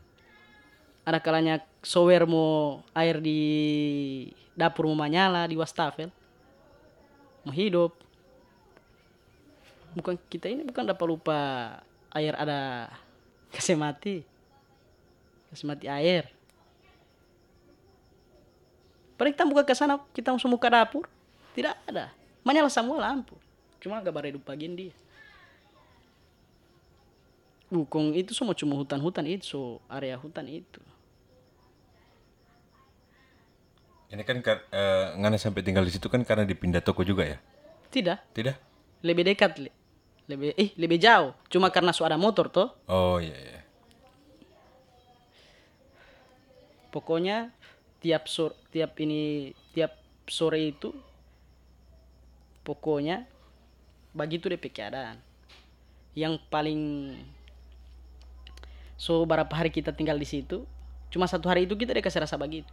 ada 1.06 1.18
kalanya 1.22 1.62
sower 1.82 2.22
mau 2.26 2.82
air 2.94 3.18
di 3.18 3.42
dapur 4.54 4.86
mau 4.90 4.94
menyala 4.94 5.46
di 5.46 5.58
wastafel 5.58 6.10
mau 7.42 7.54
hidup. 7.54 7.94
Bukan 9.94 10.18
kita 10.30 10.50
ini 10.50 10.66
bukan 10.66 10.86
dapat 10.86 11.06
lupa 11.06 11.38
air 12.10 12.34
ada 12.34 12.90
kasih 13.54 13.78
mati. 13.78 14.22
Kasih 15.50 15.66
mati 15.66 15.86
air 15.86 16.35
Padahal 19.16 19.32
kita 19.32 19.44
buka 19.48 19.62
ke 19.64 19.72
sana 19.72 19.96
kita 20.12 20.28
langsung 20.28 20.52
buka 20.52 20.68
dapur 20.68 21.08
tidak 21.56 21.72
ada 21.88 22.12
menyala 22.44 22.68
semua 22.68 23.00
lampu 23.00 23.32
cuma 23.80 23.98
agak 23.98 24.12
baredu 24.12 24.38
bagian 24.38 24.76
dia 24.76 24.92
Bukong 27.66 28.14
itu 28.14 28.30
semua 28.30 28.54
cuma 28.54 28.78
hutan-hutan 28.78 29.26
itu 29.26 29.42
so 29.42 29.60
area 29.90 30.14
hutan 30.14 30.46
itu 30.46 30.78
Ini 34.06 34.22
kan 34.22 34.38
kar- 34.38 34.62
eh, 34.70 35.18
ngana 35.18 35.34
sampai 35.34 35.66
tinggal 35.66 35.82
di 35.82 35.90
situ 35.90 36.06
kan 36.06 36.22
karena 36.22 36.46
dipindah 36.46 36.78
toko 36.78 37.02
juga 37.02 37.26
ya? 37.26 37.38
tidak 37.90 38.22
Tidak? 38.30 38.54
lebih 39.02 39.26
dekat 39.26 39.58
Le. 39.58 39.70
lebih 40.26 40.54
eh 40.54 40.70
lebih 40.78 40.98
jauh 40.98 41.34
cuma 41.50 41.70
karena 41.70 41.90
so 41.90 42.06
ada 42.06 42.14
motor 42.14 42.46
toh 42.46 42.70
Oh 42.86 43.18
iya 43.18 43.34
iya. 43.34 43.60
pokoknya 46.90 47.50
tiap 48.06 48.30
sore 48.30 48.54
tiap 48.70 48.94
ini 49.02 49.50
tiap 49.74 49.98
sore 50.30 50.70
itu 50.70 50.94
pokoknya 52.62 53.26
begitu 54.14 54.46
deh 54.46 54.62
keadaan 54.62 55.18
yang 56.14 56.38
paling 56.46 57.10
so 58.94 59.26
berapa 59.26 59.50
hari 59.50 59.74
kita 59.74 59.90
tinggal 59.90 60.14
di 60.14 60.24
situ 60.24 60.62
cuma 61.10 61.26
satu 61.26 61.50
hari 61.50 61.66
itu 61.66 61.74
kita 61.74 61.94
deh 61.94 62.04
kasih 62.04 62.22
rasa 62.22 62.38
begitu. 62.38 62.70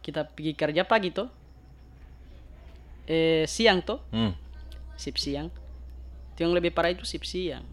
Kita 0.00 0.22
pergi 0.22 0.52
kerja 0.54 0.86
pagi 0.86 1.10
toh 1.10 1.28
eh 3.10 3.44
siang 3.50 3.82
toh 3.84 4.00
Hmm. 4.14 4.32
sip 4.96 5.20
siang. 5.20 5.52
Itu 6.32 6.46
yang 6.46 6.56
lebih 6.56 6.72
parah 6.72 6.94
itu 6.94 7.04
sip 7.04 7.26
siang. 7.26 7.64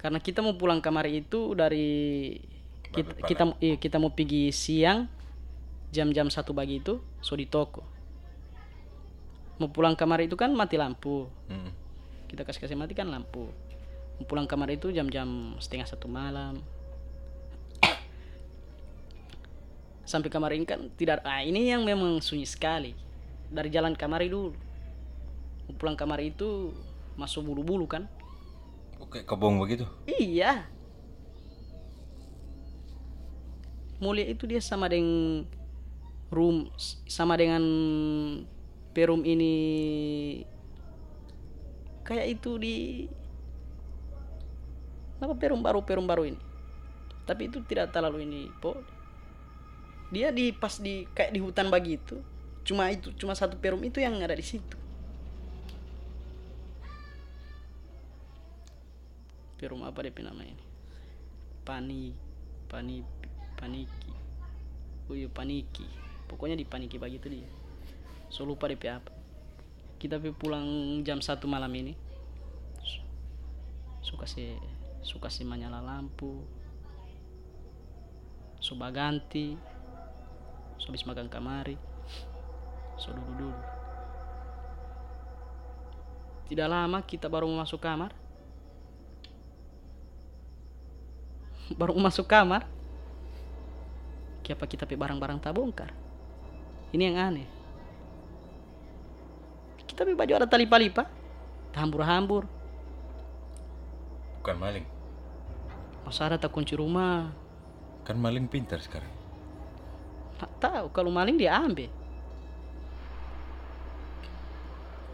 Karena 0.00 0.18
kita 0.18 0.42
mau 0.42 0.58
pulang 0.58 0.82
kamar 0.82 1.06
itu 1.06 1.54
dari 1.54 2.34
kita 2.92 3.12
kita, 3.24 3.44
iya, 3.58 3.76
kita 3.80 3.96
mau 3.96 4.12
pergi 4.12 4.52
siang 4.52 5.08
jam-jam 5.92 6.28
satu 6.28 6.52
pagi 6.52 6.80
itu 6.80 7.00
so 7.24 7.32
di 7.32 7.48
toko. 7.48 7.84
Mau 9.56 9.72
pulang 9.72 9.96
kamar 9.96 10.20
itu 10.24 10.36
kan 10.36 10.52
mati 10.52 10.76
lampu. 10.76 11.28
Hmm. 11.48 11.72
kita 12.32 12.48
kasih 12.48 12.64
kasih 12.64 12.78
mati 12.80 12.96
kan 12.96 13.12
lampu. 13.12 13.52
Mau 14.16 14.24
pulang 14.24 14.48
kamar 14.48 14.72
itu 14.72 14.88
jam-jam 14.88 15.52
setengah 15.60 15.88
satu 15.88 16.08
malam. 16.08 16.64
Sampai 20.08 20.32
kamar 20.32 20.56
ini 20.56 20.64
kan 20.64 20.88
tidak 20.96 21.20
ah 21.28 21.44
ini 21.44 21.68
yang 21.68 21.84
memang 21.84 22.24
sunyi 22.24 22.48
sekali. 22.48 22.96
Dari 23.52 23.68
jalan 23.68 23.92
kamar 23.92 24.24
dulu. 24.24 24.56
Mau 25.68 25.74
pulang 25.76 25.96
kamar 25.96 26.24
itu 26.24 26.72
masuk 27.20 27.52
bulu-bulu 27.52 27.84
kan. 27.84 28.08
Oke, 28.96 29.28
kebong 29.28 29.60
begitu. 29.60 29.84
iya 30.08 30.64
mulia 34.02 34.26
itu 34.26 34.50
dia 34.50 34.58
sama 34.58 34.90
dengan 34.90 35.46
room 36.34 36.66
sama 37.06 37.38
dengan 37.38 37.62
perum 38.90 39.22
ini. 39.22 39.54
Kayak 42.02 42.26
itu 42.34 42.50
di 42.58 42.76
apa 45.22 45.38
perum 45.38 45.62
baru 45.62 45.86
perum 45.86 46.02
baru 46.02 46.26
ini. 46.26 46.40
Tapi 47.22 47.46
itu 47.46 47.62
tidak 47.62 47.94
terlalu 47.94 48.26
ini 48.26 48.50
po. 48.58 48.74
Dia 50.10 50.34
di 50.34 50.50
pas 50.50 50.82
di 50.82 51.06
kayak 51.14 51.30
di 51.30 51.38
hutan 51.38 51.70
begitu 51.70 52.18
cuma 52.62 52.86
itu 52.94 53.10
cuma 53.18 53.34
satu 53.34 53.58
perum 53.58 53.82
itu 53.86 54.02
yang 54.02 54.18
ada 54.18 54.34
di 54.34 54.42
situ. 54.42 54.76
Perum 59.62 59.86
apa 59.86 60.02
dia 60.02 60.10
nama 60.26 60.42
ini? 60.42 60.66
Pani 61.62 62.10
pani 62.66 63.21
paniki 63.62 64.12
oh 65.12 65.16
iya 65.16 65.28
paniki. 65.28 65.84
Pokoknya 66.24 66.56
di 66.56 66.64
paniki 66.64 66.96
begitu 66.96 67.28
dia. 67.28 67.50
So 68.32 68.48
lupa 68.48 68.64
DP 68.64 68.88
apa. 68.88 69.12
Kita 70.00 70.16
pulang 70.32 70.64
jam 71.04 71.20
satu 71.20 71.44
malam 71.44 71.68
ini. 71.76 71.92
Suka 74.00 74.24
si 74.24 74.56
suka 75.04 75.28
si 75.28 75.44
menyala 75.44 75.84
lampu. 75.84 76.40
Coba 78.62 78.88
ganti 78.88 79.52
so 80.80 80.88
habis 80.88 81.04
makan 81.04 81.28
kamari. 81.28 81.76
So 82.96 83.12
duduk 83.12 83.36
dulu 83.36 83.60
tidak 86.48 86.68
lama 86.68 87.00
kita 87.00 87.28
baru 87.32 87.48
masuk 87.48 87.80
kamar. 87.80 88.12
Baru 91.80 91.96
masuk 91.96 92.28
kamar 92.28 92.68
Kenapa 94.42 94.66
kita 94.66 94.84
pi 94.84 94.98
barang-barang 94.98 95.38
tak 95.38 95.54
bongkar? 95.54 95.90
Ini 96.90 97.02
yang 97.08 97.18
aneh. 97.18 97.46
Kita 99.86 100.02
pi 100.02 100.12
baju 100.12 100.32
ada 100.34 100.46
tali 100.50 100.66
palipa 100.66 101.06
hambur-hambur 101.72 102.44
Bukan 104.42 104.56
maling. 104.58 104.86
masa 106.02 106.26
ada 106.26 106.36
tak 106.36 106.50
kunci 106.50 106.74
rumah? 106.74 107.30
Kan 108.02 108.18
maling 108.18 108.50
pintar 108.50 108.82
sekarang. 108.82 109.08
tak 110.42 110.50
tahu 110.58 110.86
kalau 110.90 111.14
maling 111.14 111.38
dia 111.38 111.54
ambil. 111.54 111.86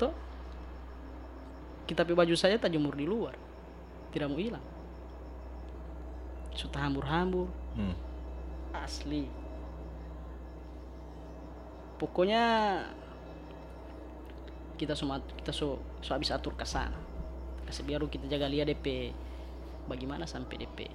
Toh 0.01 0.14
kita 1.85 2.09
pi 2.09 2.17
baju 2.17 2.33
saya 2.33 2.57
tak 2.57 2.73
jemur 2.73 2.97
di 2.97 3.05
luar. 3.05 3.37
Tidak 4.09 4.25
mau 4.25 4.41
hilang. 4.41 4.64
Sudah 6.57 6.88
hambur-hambur 6.88 7.53
Hmm. 7.77 7.93
Asli. 8.72 9.28
Pokoknya 11.98 12.42
kita 14.78 14.94
semua 14.94 15.18
kita 15.42 15.50
so 15.50 15.83
so 15.98 16.14
habis 16.14 16.31
atur 16.31 16.54
ke 16.54 16.62
sana 16.62 16.94
kasih 17.66 17.85
biar 17.85 18.00
kita 18.09 18.24
jaga 18.31 18.48
lihat 18.48 18.70
DP 18.70 19.12
bagaimana 19.90 20.24
sampai 20.24 20.64
DP 20.64 20.88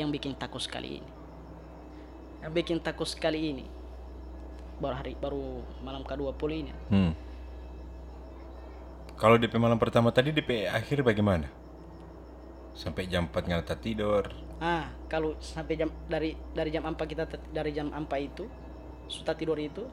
yang 0.00 0.08
bikin 0.08 0.32
takut 0.32 0.64
sekali 0.64 1.00
ini. 1.02 1.10
Yang 2.40 2.52
bikin 2.62 2.78
takut 2.80 3.04
sekali 3.04 3.52
ini. 3.52 3.66
Baru 4.80 4.96
hari 4.96 5.12
baru 5.16 5.60
malam 5.84 6.04
kedua 6.04 6.32
puluh 6.32 6.64
ini. 6.64 6.72
Hmm. 6.88 7.12
Kalau 9.16 9.40
DP 9.40 9.56
malam 9.56 9.80
pertama 9.80 10.12
tadi 10.12 10.32
DP 10.32 10.68
akhir 10.68 11.04
bagaimana? 11.04 11.48
Sampai 12.76 13.08
jam 13.08 13.24
4 13.26 13.32
nggak 13.32 13.64
tak 13.66 13.80
tidur. 13.80 14.24
ah 14.56 14.88
kalau 15.04 15.36
sampai 15.36 15.76
jam 15.76 15.92
dari 16.08 16.32
dari 16.52 16.68
jam 16.68 16.80
4 16.82 16.96
kita 16.96 17.24
dari 17.52 17.72
jam 17.72 17.88
4 17.88 18.08
itu 18.18 18.44
sudah 19.06 19.36
tidur 19.36 19.56
itu 19.56 19.84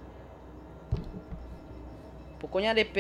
pokoknya 2.40 2.72
DP 2.72 2.96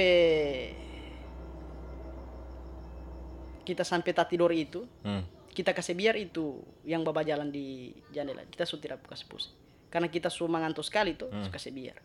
kita 3.63 3.88
sampai 3.88 4.12
tak 4.12 4.28
tidur 4.28 4.52
itu 4.52 4.84
Hmm. 5.02 5.24
kita 5.50 5.72
kasih 5.72 5.96
biar 5.96 6.19
itu 6.19 6.60
yang 6.84 7.00
baba 7.02 7.24
jalan 7.24 7.48
di 7.48 7.96
jendela 8.12 8.43
kita 8.43 8.67
sudah 8.67 8.82
tidak 8.84 9.00
kasih 9.08 9.28
pusing 9.28 9.56
karena 9.88 10.12
kita 10.12 10.28
semua 10.28 10.60
ngantuk 10.60 10.84
sekali 10.84 11.15
tuh 11.15 11.32
Hmm. 11.32 11.48
kasih 11.48 11.72
biar 11.72 11.96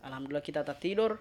alhamdulillah 0.00 0.40
kita 0.40 0.64
tak 0.64 0.80
tidur 0.80 1.20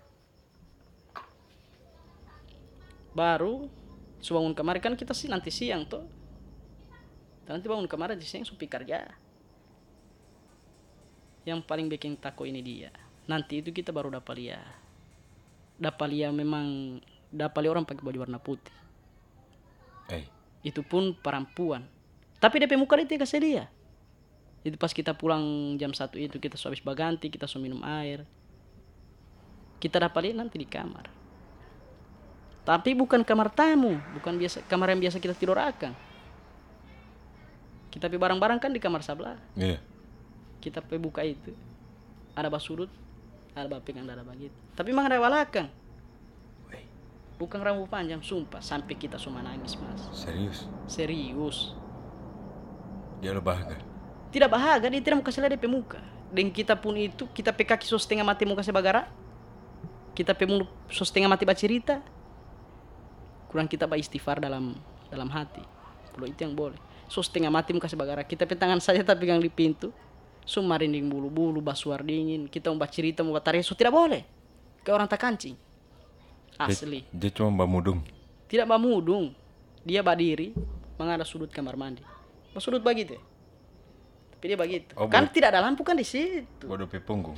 baru 3.11 3.67
su 4.17 4.33
bangun 4.33 4.53
kemarin 4.57 4.81
kan 4.81 4.93
kita 4.97 5.13
sih 5.13 5.29
nanti 5.29 5.53
siang 5.53 5.85
tuh. 5.85 6.05
Nanti 7.47 7.65
bangun 7.69 7.87
kemarin 7.87 8.17
di 8.19 8.27
siang 8.27 8.43
supi 8.43 8.67
kerja. 8.67 9.07
Yang 11.47 11.63
paling 11.63 11.87
bikin 11.87 12.19
takut 12.19 12.49
ini 12.49 12.59
dia. 12.59 12.91
Nanti 13.29 13.63
itu 13.63 13.71
kita 13.71 13.95
baru 13.95 14.11
dapat 14.11 14.35
lihat. 14.35 14.67
Dapat 15.77 16.07
lihat 16.11 16.33
memang 16.35 16.99
dapat 17.31 17.59
lihat 17.63 17.73
orang 17.79 17.85
pakai 17.87 18.03
baju 18.03 18.19
warna 18.27 18.39
putih. 18.41 18.75
Eh, 20.11 20.27
itu 20.63 20.83
pun 20.83 21.15
perempuan. 21.15 21.87
Tapi 22.37 22.63
DP 22.63 22.75
muka 22.75 22.99
dia 22.99 23.19
kasih 23.19 23.39
dia. 23.39 23.65
Itu 24.63 24.75
pas 24.75 24.91
kita 24.91 25.15
pulang 25.15 25.77
jam 25.79 25.95
satu 25.95 26.19
itu 26.19 26.41
kita 26.41 26.59
so 26.59 26.67
habis 26.67 26.83
baganti 26.83 27.31
kita 27.31 27.47
so 27.47 27.61
minum 27.63 27.79
air. 27.85 28.27
Kita 29.77 30.01
dapat 30.01 30.29
lihat 30.31 30.37
nanti 30.41 30.57
di 30.59 30.67
kamar 30.67 31.16
tapi 32.67 32.91
bukan 32.91 33.23
kamar 33.23 33.47
tamu 33.47 33.95
bukan 34.19 34.35
biasa 34.35 34.59
kamar 34.67 34.91
yang 34.91 35.07
biasa 35.07 35.23
kita 35.23 35.31
tidur 35.31 35.55
akan 35.55 35.95
kita 37.87 38.11
pi 38.11 38.19
barang-barang 38.19 38.59
kan 38.59 38.75
di 38.75 38.83
kamar 38.83 38.99
sebelah 38.99 39.39
iya. 39.55 39.79
kita 40.59 40.83
pi 40.83 40.99
buka 40.99 41.23
itu 41.23 41.55
ada 42.35 42.51
basudut 42.51 42.91
ada 43.55 43.71
bapeng 43.71 44.03
ada 44.03 44.19
begitu 44.19 44.59
tapi 44.75 44.91
memang 44.91 45.07
ada 45.07 45.15
walakang 45.23 45.71
Weh, 46.67 46.83
bukan 47.39 47.63
rambut 47.63 47.87
panjang 47.87 48.19
sumpah 48.19 48.59
sampai 48.59 48.99
kita 48.99 49.15
semua 49.15 49.39
nangis 49.39 49.79
mas 49.79 50.03
serius. 50.11 50.67
serius 50.91 51.71
Dia 53.17 53.33
lo 53.33 53.41
bahagia. 53.41 53.81
Tidak 54.29 54.45
bahagia, 54.45 54.93
dia 54.93 55.01
tidak 55.01 55.17
mau 55.17 55.25
kasih 55.25 55.41
lihat 55.41 55.65
muka. 55.65 55.97
Dan 56.29 56.53
kita 56.53 56.77
pun 56.77 56.93
itu, 56.99 57.25
kita 57.33 57.49
pe 57.49 57.65
kaki 57.65 57.87
so 57.87 57.97
setengah 57.97 58.21
mati 58.21 58.45
muka 58.45 58.61
sebagara. 58.61 59.09
Kita 60.13 60.37
pe 60.37 60.45
mulut 60.45 60.69
so 60.91 61.01
setengah 61.01 61.25
mati 61.25 61.41
bacerita. 61.41 62.03
Kurang 63.47 63.67
kita 63.71 63.87
istighfar 63.87 64.43
dalam 64.43 64.75
dalam 65.07 65.29
hati. 65.31 65.63
Kalau 66.13 66.27
itu 66.27 66.39
yang 66.43 66.55
boleh. 66.55 66.77
So 67.07 67.23
setengah 67.23 67.47
mati 67.47 67.71
muka 67.71 67.87
sebagara. 67.87 68.23
Kita 68.27 68.43
pe 68.43 68.55
tangan 68.59 68.83
saja 68.83 68.99
tapi 69.03 69.23
pegang 69.23 69.39
di 69.39 69.47
pintu. 69.47 69.95
So 70.47 70.63
marinding 70.63 71.07
bulu-bulu, 71.11 71.59
basuar 71.59 72.03
dingin. 72.03 72.47
Kita 72.47 72.71
mau 72.71 72.79
cerita, 72.87 73.23
mau 73.23 73.35
bataria, 73.35 73.63
so 73.63 73.75
tidak 73.75 73.95
boleh. 73.95 74.23
Kayak 74.83 74.95
orang 74.95 75.07
tak 75.11 75.19
kancing. 75.19 75.55
Asli. 76.55 77.03
Dia 77.11 77.29
cuma 77.35 77.63
bamudung. 77.63 77.99
Tidak 78.47 78.63
bamudung. 78.63 79.35
Dia 79.83 80.03
berdiri, 80.03 80.51
menghadap 80.99 81.27
sudut 81.27 81.51
kamar 81.51 81.75
mandi. 81.75 82.03
Pas 82.51 82.63
sudut 82.63 82.79
begitu. 82.83 83.15
ya? 83.15 83.21
Tapi 84.35 84.45
dia 84.47 84.57
begitu. 84.57 84.91
Oh, 84.95 85.07
kan 85.07 85.27
tidak 85.31 85.55
ada 85.55 85.63
lampu 85.63 85.83
kan 85.83 85.95
di 85.95 86.07
situ. 86.07 86.65
Bodoh 86.67 86.87
punggung. 86.87 87.37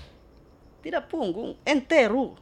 Tidak 0.80 1.12
punggung, 1.12 1.60
enteru. 1.68 2.34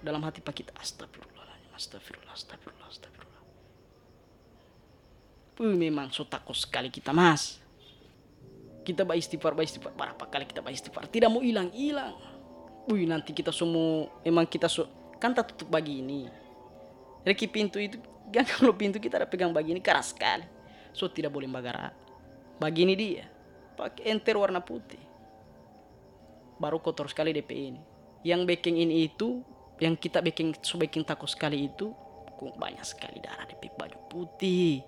Dalam 0.00 0.24
hati 0.24 0.40
pak 0.40 0.56
kita 0.56 0.72
astagfirullahaladzim, 0.80 1.72
astagfirullah, 1.76 2.32
astagfirullah, 2.32 2.88
astagfirullah. 2.88 3.42
Wih, 5.60 5.76
memang 5.76 6.08
so 6.08 6.24
takut 6.24 6.56
sekali 6.56 6.88
kita 6.88 7.12
mas. 7.12 7.60
Kita 8.80 9.04
baik 9.04 9.20
istighfar, 9.20 9.52
baik 9.52 9.68
istighfar. 9.68 9.92
Berapa 9.92 10.24
kali 10.24 10.48
kita 10.48 10.64
baik 10.64 10.80
istighfar. 10.80 11.04
Tidak 11.12 11.28
mau 11.28 11.44
hilang-hilang. 11.44 12.16
Wih, 12.88 13.04
nanti 13.04 13.36
kita 13.36 13.52
semua, 13.52 14.08
emang 14.24 14.48
kita 14.48 14.72
so, 14.72 14.88
kan 15.20 15.36
tak 15.36 15.52
tutup 15.52 15.68
begini. 15.68 16.32
Reki 17.20 17.46
pintu 17.52 17.76
itu, 17.76 18.00
kan 18.34 18.48
kalau 18.48 18.72
pintu 18.72 18.96
kita 18.96 19.20
ada 19.20 19.28
pegang 19.28 19.52
begini 19.52 19.84
keras 19.84 20.16
sekali. 20.16 20.48
So 20.96 21.12
tidak 21.12 21.30
boleh 21.30 21.46
bagara. 21.46 21.92
Begini 22.56 22.96
dia. 22.96 23.28
Pakai 23.76 24.16
enter 24.16 24.40
warna 24.40 24.64
putih 24.64 25.10
baru 26.60 26.76
kotor 26.78 27.08
sekali 27.08 27.32
DP 27.32 27.50
ini. 27.72 27.80
Yang 28.20 28.40
backing 28.44 28.76
ini 28.76 29.08
itu, 29.08 29.40
yang 29.80 29.96
kita 29.96 30.20
backing 30.20 30.52
so 30.60 30.76
backing 30.76 31.02
takut 31.02 31.26
sekali 31.26 31.72
itu, 31.72 31.90
kok 32.36 32.54
banyak 32.60 32.84
sekali 32.84 33.16
darah 33.18 33.48
DP 33.48 33.72
baju 33.74 33.98
putih, 34.12 34.84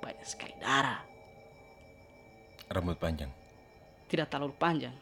banyak 0.00 0.24
sekali 0.24 0.56
darah. 0.56 1.04
Rambut 2.72 2.96
panjang. 2.96 3.28
Tidak 4.08 4.26
terlalu 4.26 4.56
panjang, 4.56 4.96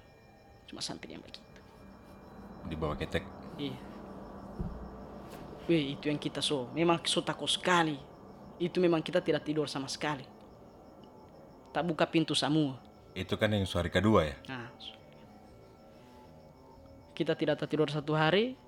cuma 0.67 0.83
sampai 0.83 1.15
yang 1.15 1.23
begitu. 1.23 1.41
Di 2.67 2.75
bawah 2.75 2.99
ketek. 2.99 3.23
Iya. 3.57 3.79
Wih, 5.69 5.95
itu 5.97 6.09
yang 6.09 6.19
kita 6.19 6.43
so, 6.43 6.69
memang 6.75 6.99
so 7.07 7.23
takut 7.23 7.49
sekali. 7.49 7.97
Itu 8.59 8.83
memang 8.83 9.05
kita 9.05 9.23
tidak 9.23 9.47
tidur 9.47 9.71
sama 9.71 9.87
sekali. 9.87 10.27
Tak 11.71 11.85
buka 11.87 12.09
pintu 12.09 12.35
semua. 12.35 12.81
Itu 13.15 13.39
kan 13.39 13.53
yang 13.53 13.69
suara 13.69 13.87
kedua 13.93 14.27
ya. 14.27 14.37
Nah, 14.49 14.69
kita 17.13 17.37
tidak 17.37 17.61
tertidur 17.61 17.93
satu 17.93 18.17
hari. 18.17 18.68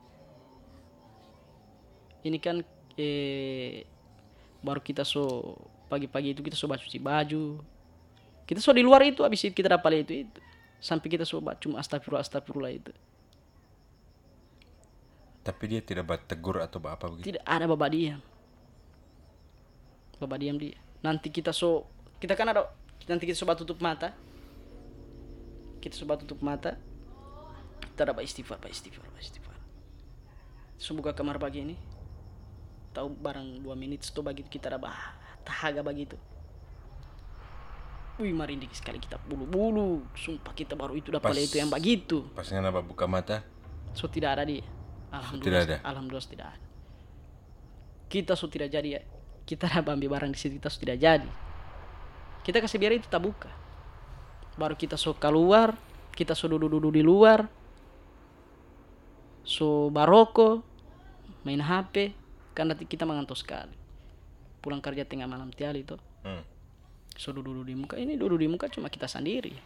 Ini 2.21 2.39
kan 2.39 2.61
eh, 3.01 3.85
baru 4.61 4.81
kita 4.85 5.05
so 5.09 5.57
pagi-pagi 5.89 6.37
itu 6.37 6.41
kita 6.45 6.57
so 6.57 6.69
cuci 6.69 7.01
baju. 7.01 7.59
Kita 8.45 8.59
so 8.59 8.75
di 8.75 8.83
luar 8.83 9.03
itu 9.07 9.23
habis 9.23 9.43
itu 9.47 9.55
kita 9.55 9.73
dapat 9.79 10.05
itu 10.07 10.29
itu. 10.29 10.39
Sampai 10.81 11.09
kita 11.13 11.25
so 11.25 11.41
cuma 11.41 11.81
astagfirullah 11.81 12.25
astagfirullah 12.25 12.73
itu. 12.73 12.93
Tapi 15.41 15.63
dia 15.67 15.81
tidak 15.81 16.05
buat 16.05 16.23
tegur 16.29 16.61
atau 16.61 16.79
apa 16.85 17.09
begitu. 17.09 17.33
Tidak 17.33 17.45
ada 17.45 17.65
babak 17.65 17.91
diam. 17.97 18.21
Babak 20.21 20.39
diam 20.41 20.61
dia. 20.61 20.77
Nanti 21.01 21.33
kita 21.33 21.51
so 21.51 21.89
kita 22.21 22.37
kan 22.37 22.53
ada 22.53 22.69
nanti 23.09 23.25
kita 23.25 23.41
coba 23.45 23.57
tutup 23.57 23.81
mata. 23.81 24.13
Kita 25.81 25.97
coba 26.05 26.21
tutup 26.21 26.45
mata. 26.45 26.77
Kita 27.81 28.05
ada 28.05 28.13
istighfar, 28.21 28.61
pak 28.61 28.69
istighfar, 28.69 29.09
pak 29.09 29.21
istighfar. 29.25 29.57
So 30.77 30.93
buka 30.93 31.17
kamar 31.17 31.41
pagi 31.41 31.65
ini. 31.65 31.77
Tahu 32.91 33.09
barang 33.19 33.63
dua 33.63 33.79
menit 33.79 34.03
itu 34.03 34.21
bagi 34.21 34.43
kita 34.43 34.67
ada 34.71 34.79
bah 34.83 35.15
tahaga 35.47 35.83
begitu. 35.83 36.19
Wih 38.21 38.37
merinding 38.37 38.71
sekali 38.77 39.01
kita 39.01 39.17
bulu-bulu. 39.25 40.05
Sumpah 40.13 40.53
kita 40.53 40.77
baru 40.77 40.99
itu 40.99 41.09
dapat 41.09 41.39
itu 41.41 41.57
yang 41.57 41.73
begitu. 41.73 42.27
Pas 42.37 42.45
ngana 42.51 42.69
buka 42.85 43.09
mata, 43.09 43.41
So 43.95 44.07
tidak 44.07 44.39
ada 44.39 44.47
dia. 44.47 44.63
Alhamdulillah. 45.11 45.67
tidak 45.67 45.83
ada? 45.83 45.89
Alhamdulillah 45.89 46.29
tidak 46.31 46.47
ada. 46.55 46.67
Kita 48.11 48.33
so 48.35 48.47
tidak 48.51 48.71
jadi 48.71 48.89
ya. 48.99 49.03
Kita 49.47 49.67
ada 49.67 49.83
ambil 49.95 50.19
barang 50.19 50.31
di 50.35 50.39
situ 50.39 50.59
kita 50.59 50.71
so 50.71 50.79
tidak 50.79 50.99
jadi. 50.99 51.31
Kita 52.47 52.63
kasih 52.63 52.79
biar 52.79 52.93
itu 52.99 53.07
tak 53.11 53.23
buka. 53.23 53.51
Baru 54.55 54.75
kita 54.75 54.95
so 54.95 55.15
keluar, 55.15 55.75
kita 56.15 56.35
so 56.35 56.47
duduk-duduk 56.47 56.95
di 56.95 57.03
luar. 57.03 57.47
So 59.43 59.91
baroko, 59.91 60.63
main 61.43 61.63
HP, 61.63 62.15
kan 62.61 62.69
nanti 62.69 62.85
kita 62.85 63.09
mengantuk 63.09 63.41
sekali. 63.41 63.73
Pulang 64.61 64.85
kerja 64.85 65.09
tengah 65.09 65.25
malam 65.25 65.49
tiali 65.49 65.81
itu. 65.81 65.97
hmm. 66.29 66.45
So 67.17 67.33
duduk 67.33 67.65
di 67.65 67.73
muka 67.73 67.97
ini 67.97 68.21
duduk 68.21 68.37
di 68.37 68.49
muka 68.53 68.69
cuma 68.69 68.93
kita 68.93 69.09
sendiri. 69.09 69.57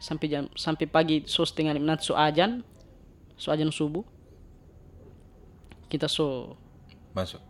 Sampai 0.00 0.28
jam 0.28 0.48
sampai 0.52 0.84
pagi 0.84 1.24
so 1.24 1.44
setengah 1.44 1.72
lima 1.76 1.96
so 2.00 2.12
ajan, 2.16 2.60
so 3.40 3.48
ajan 3.48 3.72
subuh. 3.72 4.04
Kita 5.88 6.04
so 6.04 6.56
masuk. 7.16 7.40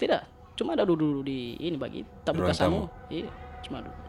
tidak 0.00 0.26
cuma 0.58 0.74
ada 0.74 0.82
duduk 0.82 1.22
di 1.22 1.54
ini 1.60 1.76
bagi 1.76 2.04
tak 2.24 2.36
buka 2.40 2.56
samu. 2.56 2.88
Iya 3.12 3.28
cuma 3.68 3.84
duduk. 3.84 4.00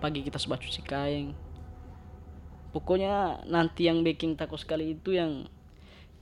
Pagi 0.00 0.24
kita 0.24 0.40
sebab 0.40 0.60
cuci 0.60 0.80
kain. 0.84 1.36
Pokoknya 2.70 3.42
nanti 3.50 3.90
yang 3.90 4.06
baking 4.06 4.38
takut 4.38 4.62
sekali 4.62 4.94
itu 4.94 5.18
yang 5.18 5.50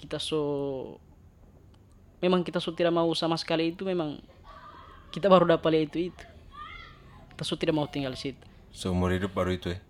kita 0.01 0.17
so 0.17 0.41
memang 2.25 2.41
kita 2.41 2.57
so 2.57 2.73
tidak 2.73 2.95
mau 2.97 3.11
sama 3.13 3.37
sekali 3.37 3.77
itu 3.77 3.85
memang 3.85 4.17
kita 5.13 5.29
baru 5.29 5.45
dapat 5.45 5.69
lihat 5.77 5.85
itu 5.93 5.99
itu. 6.09 6.25
Kita 7.37 7.43
so 7.45 7.55
tidak 7.61 7.77
mau 7.77 7.85
tinggal 7.85 8.17
di 8.17 8.21
situ. 8.33 8.45
Seumur 8.73 9.13
hidup 9.13 9.33
baru 9.33 9.57
itu 9.57 9.77
ya. 9.77 9.81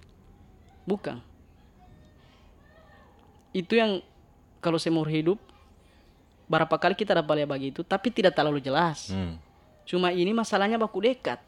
bukan. 0.88 1.20
Itu 3.52 3.76
yang 3.76 4.00
kalau 4.58 4.80
seumur 4.80 5.06
hidup 5.06 5.38
berapa 6.48 6.74
kali 6.80 6.96
kita 6.96 7.12
dapat 7.12 7.44
lihat 7.44 7.50
begitu 7.52 7.80
tapi 7.84 8.08
tidak 8.10 8.34
terlalu 8.34 8.58
jelas. 8.64 9.12
Hmm. 9.12 9.36
cuma 9.88 10.12
ini 10.12 10.36
masalahnya 10.36 10.76
baku 10.76 11.00
dekat. 11.00 11.40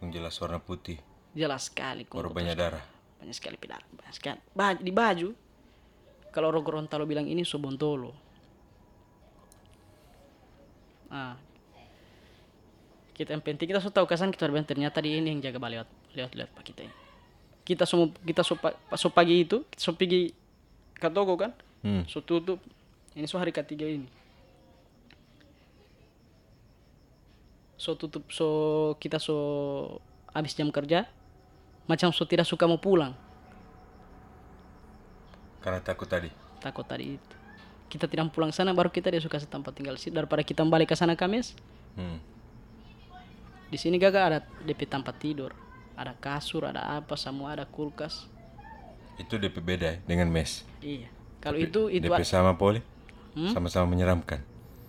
Yang 0.00 0.10
jelas 0.16 0.34
warna 0.40 0.58
putih, 0.64 0.96
jelas 1.36 1.68
sekali 1.68 2.08
banyak 2.08 2.56
darah. 2.56 2.99
Banyak 3.20 3.36
sekali 3.36 3.60
pedal 3.60 3.80
banyak 3.94 4.16
sekali. 4.16 4.40
Ba- 4.56 4.80
di 4.80 4.90
baju. 4.90 5.28
Kalau 6.30 6.46
orang 6.48 6.62
Gorontalo 6.62 7.04
bilang 7.04 7.26
ini 7.26 7.42
sobontolo 7.42 8.30
ah. 11.10 11.34
Kita 13.12 13.36
yang 13.36 13.44
penting 13.44 13.68
kita 13.68 13.82
sudah 13.84 14.00
tahu 14.00 14.06
kesan 14.08 14.32
kita 14.32 14.48
bilang 14.48 14.64
ternyata 14.64 15.02
di 15.04 15.12
ini 15.12 15.36
yang 15.36 15.44
jaga 15.44 15.60
balik 15.60 15.84
lewat 15.84 15.90
lewat 16.16 16.32
lewat 16.38 16.50
pak 16.56 16.64
kita 16.72 16.80
ini. 16.88 16.94
Kita 17.66 17.84
semua 17.84 18.08
kita 18.24 18.40
so, 18.40 18.56
so 18.96 19.12
pagi 19.12 19.44
itu 19.44 19.66
kita 19.68 19.82
so 19.82 19.92
pergi 19.92 20.32
ke 20.96 21.08
toko 21.12 21.36
kan? 21.36 21.52
Hmm. 21.84 22.08
so 22.08 22.24
tutup. 22.24 22.62
Ini 23.12 23.26
so 23.28 23.36
hari 23.36 23.52
ketiga 23.52 23.84
ini. 23.84 24.08
So 27.76 27.98
tutup 27.98 28.24
so 28.32 28.46
kita 28.96 29.20
so 29.20 29.36
habis 30.32 30.56
jam 30.56 30.72
kerja 30.72 31.04
macam 31.90 32.08
so 32.08 32.22
tidak 32.22 32.46
suka 32.46 32.64
mau 32.64 32.78
pulang 32.78 33.10
Karena 35.60 35.82
takut 35.82 36.06
tadi. 36.06 36.30
takut 36.60 36.84
tadi 36.84 37.16
itu 37.16 37.36
kita 37.90 38.06
tidak 38.06 38.30
pulang 38.30 38.48
sana 38.48 38.70
baru 38.70 38.86
kita 38.86 39.10
dia 39.10 39.18
suka 39.18 39.36
setempat 39.36 39.74
tinggal 39.74 39.98
situ 39.98 40.14
daripada 40.14 40.40
kita 40.40 40.62
balik 40.62 40.86
ke 40.86 40.94
sana 40.94 41.18
kamis 41.18 41.58
Hmm. 41.90 42.22
di 43.66 43.74
sini 43.74 43.98
gak 43.98 44.14
ada 44.14 44.38
DP 44.62 44.86
tempat 44.86 45.18
tidur 45.18 45.50
ada 45.92 46.14
kasur 46.14 46.62
ada 46.64 46.96
apa 46.96 47.18
semua 47.18 47.50
ada 47.50 47.66
kulkas 47.66 48.30
Itu 49.18 49.36
DP 49.36 49.58
beda 49.58 49.86
ya, 49.88 49.96
dengan 50.00 50.30
mes. 50.30 50.62
iya 50.78 51.10
kalau 51.42 51.58
itu 51.58 51.90
itu 51.90 52.06
DP 52.06 52.22
sama 52.22 52.54
poli, 52.54 52.78
Hmm? 53.30 53.50
sama-sama 53.50 53.86
menyeramkan. 53.86 54.38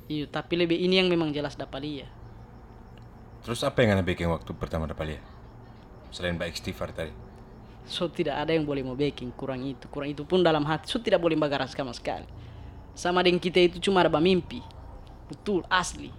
iya 0.08 0.26
tapi 0.26 0.58
lebih 0.58 0.78
ini 0.78 0.98
yang 0.98 1.10
memang 1.10 1.30
jelas 1.32 1.54
dapat 1.54 1.82
iya 1.84 2.08
Terus 3.42 3.62
apa 3.62 3.82
yang 3.82 3.98
anda 3.98 4.06
bikin 4.06 4.30
waktu 4.30 4.54
pertama 4.54 4.86
dapat 4.86 5.18
lihat? 5.18 5.24
Selain 6.12 6.36
baik 6.36 6.60
istighfar 6.60 6.92
tadi. 6.92 7.14
so 7.82 8.06
tidak 8.08 8.38
ada 8.38 8.54
yang 8.54 8.64
boleh 8.64 8.86
mau 8.86 8.94
baking 8.94 9.34
kurang 9.34 9.66
itu. 9.66 9.90
Kurang 9.90 10.14
itu 10.14 10.22
pun 10.22 10.46
dalam 10.46 10.62
hati. 10.68 10.86
So 10.92 11.02
tidak 11.02 11.20
boleh 11.24 11.36
bagaras 11.40 11.74
sama 11.74 11.96
sekali. 11.96 12.28
Sama 12.94 13.26
dengan 13.26 13.42
kita 13.42 13.58
itu 13.58 13.82
cuma 13.82 14.06
ada 14.06 14.14
mimpi. 14.22 14.62
Betul 15.32 15.66
asli. 15.72 16.12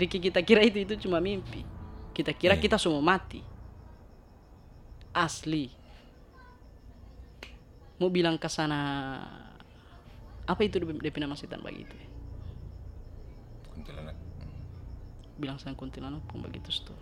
Riki 0.00 0.16
kita 0.16 0.40
kira 0.40 0.64
itu 0.64 0.80
itu 0.80 0.94
cuma 1.06 1.20
mimpi. 1.20 1.66
Kita 2.16 2.32
kira 2.32 2.56
kita 2.56 2.80
semua 2.80 3.04
mati. 3.04 3.44
Asli. 5.12 5.68
Mau 8.00 8.08
bilang 8.08 8.40
ke 8.40 8.48
sana 8.48 8.80
apa 10.50 10.66
itu 10.66 10.82
DP 10.82 11.22
nama 11.22 11.38
setan 11.38 11.62
begitu 11.62 11.94
kuntilanak. 13.70 14.18
bilang 15.38 15.62
saya 15.62 15.78
kuntilanak 15.78 16.18
pun 16.26 16.42
begitu 16.42 16.74
tuh 16.82 16.98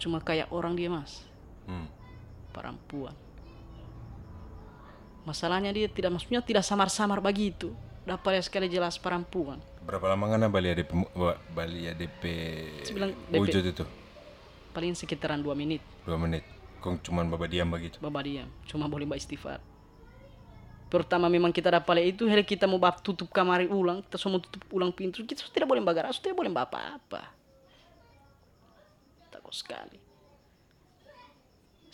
cuma 0.00 0.24
kayak 0.24 0.48
orang 0.48 0.72
dia 0.72 0.88
mas 0.88 1.28
Hmm. 1.66 1.90
perempuan 2.50 3.14
masalahnya 5.22 5.74
dia 5.74 5.90
tidak 5.90 6.14
maksudnya 6.14 6.38
tidak 6.40 6.62
samar-samar 6.62 7.18
begitu 7.18 7.74
dapat 8.06 8.38
ya 8.38 8.42
sekali 8.42 8.70
jelas 8.70 8.94
perempuan 8.96 9.58
Berapa 9.82 10.14
lama 10.14 10.30
ngana 10.30 10.46
Bali 10.46 10.70
ADP 10.70 10.90
Bali 11.50 11.90
ADP 11.90 12.22
Sebilang 12.86 13.10
DP. 13.30 13.38
wujud 13.38 13.64
itu? 13.66 13.84
paling 14.70 14.94
sekitaran 14.94 15.40
dua 15.40 15.56
menit 15.56 15.80
Dua 16.04 16.14
menit. 16.14 16.46
Kong 16.78 17.02
cuman 17.02 17.26
baba 17.26 17.50
diam 17.50 17.66
begitu. 17.66 17.98
baba 17.98 18.22
diam 18.22 18.46
cuma 18.70 18.86
boleh 18.86 19.02
mbak 19.02 19.18
istighfar 19.18 19.58
pertama 20.86 21.26
memang 21.26 21.50
kita 21.50 21.74
dapat 21.74 22.14
itu 22.14 22.30
hari 22.30 22.46
kita 22.46 22.70
mau 22.70 22.78
bab 22.78 23.02
tutup 23.02 23.26
kamar 23.34 23.66
ulang 23.66 24.06
kita 24.06 24.22
semua 24.22 24.38
tutup 24.38 24.62
ulang 24.70 24.94
pintu 24.94 25.26
kita 25.26 25.42
tidak 25.50 25.66
boleh 25.66 25.82
bagara 25.82 26.14
sudah 26.14 26.30
tidak 26.30 26.38
boleh 26.38 26.50
mbak 26.54 26.70
apa-apa 26.70 27.22
takut 29.34 29.50
sekali 29.50 29.98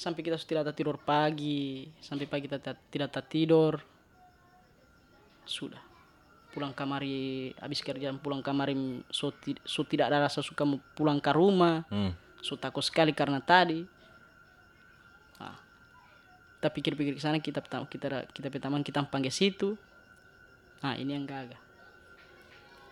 sampai 0.03 0.21
kita 0.21 0.35
tidak 0.37 0.75
tidur 0.75 0.99
pagi 0.99 1.87
sampai 2.03 2.27
pagi 2.27 2.45
kita 2.45 2.59
tidak- 2.59 2.83
tidur 3.25 3.79
sudah 5.45 5.79
pulang 6.51 6.71
kamari 6.71 7.55
habis 7.57 7.81
kerjaan 7.81 8.19
pulang 8.19 8.43
kamari 8.43 8.75
so, 9.09 9.31
ti- 9.33 9.63
so 9.65 9.83
tidak 9.83 10.11
ada 10.11 10.27
rasa 10.27 10.43
suka 10.43 10.63
mau 10.63 10.83
pulang 10.93 11.17
ke 11.17 11.31
rumah 11.31 11.87
Hmm. 11.89 12.13
so 12.39 12.55
takut 12.57 12.83
sekali 12.83 13.11
karena 13.11 13.39
tadi 13.39 13.87
ah. 15.39 15.57
kita 16.59 16.69
pikir-pikir 16.69 17.15
ke 17.15 17.23
sana 17.23 17.39
kita 17.39 17.63
kita 17.63 18.27
kita 18.29 18.47
pertama 18.51 18.83
kita 18.83 19.01
panggil 19.03 19.33
situ 19.33 19.79
nah 20.79 20.93
ini 20.93 21.15
yang 21.15 21.25
gagal 21.25 21.59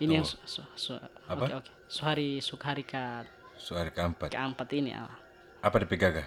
ini 0.01 0.17
yang 0.17 0.25
so, 0.25 0.41
so, 0.47 0.63
so, 0.75 0.93
Apa? 1.29 1.45
oke 1.53 1.55
oke 1.61 1.71
so 1.85 2.01
hari 2.03 2.39
so 2.39 2.57
hari 2.57 2.87
ke 2.87 3.27
So 3.61 3.77
hari 3.77 3.93
keempat. 3.93 4.33
keempat 4.33 4.69
ini 4.73 4.97
ah. 4.97 5.13
Apa 5.61 5.77
gaga? 5.93 6.25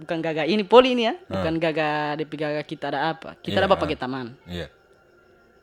Bukan 0.00 0.18
gagal 0.18 0.46
ini 0.50 0.62
poli 0.66 0.94
ini 0.98 1.06
ya. 1.06 1.14
Bukan 1.28 1.54
gagal 1.58 2.18
DP 2.18 2.32
gagal 2.34 2.64
kita 2.66 2.90
ada 2.90 3.14
apa? 3.14 3.38
Kita 3.38 3.54
Iya, 3.54 3.58
ada 3.62 3.66
apa 3.70 3.76
ah. 3.78 3.82
pakai 3.82 3.98
taman? 3.98 4.26
Iya. 4.46 4.68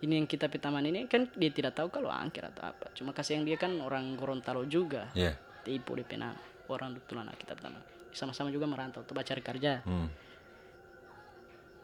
ini 0.01 0.17
yang 0.17 0.25
kita 0.25 0.49
taman 0.49 0.81
ini 0.89 1.05
kan 1.05 1.29
dia 1.37 1.53
tidak 1.53 1.77
tahu 1.77 1.93
kalau 1.93 2.09
angker 2.09 2.41
atau 2.41 2.73
apa. 2.73 2.89
Cuma 2.97 3.13
kasih 3.13 3.37
yang 3.37 3.45
dia 3.45 3.53
kan 3.61 3.69
orang 3.85 4.17
Gorontalo 4.17 4.65
juga. 4.65 5.13
Iya. 5.13 5.37
tipu 5.61 5.93
di 5.93 6.01
penang 6.01 6.33
orang 6.73 6.97
tulan 7.05 7.29
kita 7.37 7.53
pertama. 7.53 7.77
Sama-sama 8.09 8.49
juga 8.49 8.65
merantau 8.65 9.05
tuh 9.05 9.13
cari 9.13 9.41
kerja. 9.45 9.85
Hmm. 9.85 10.09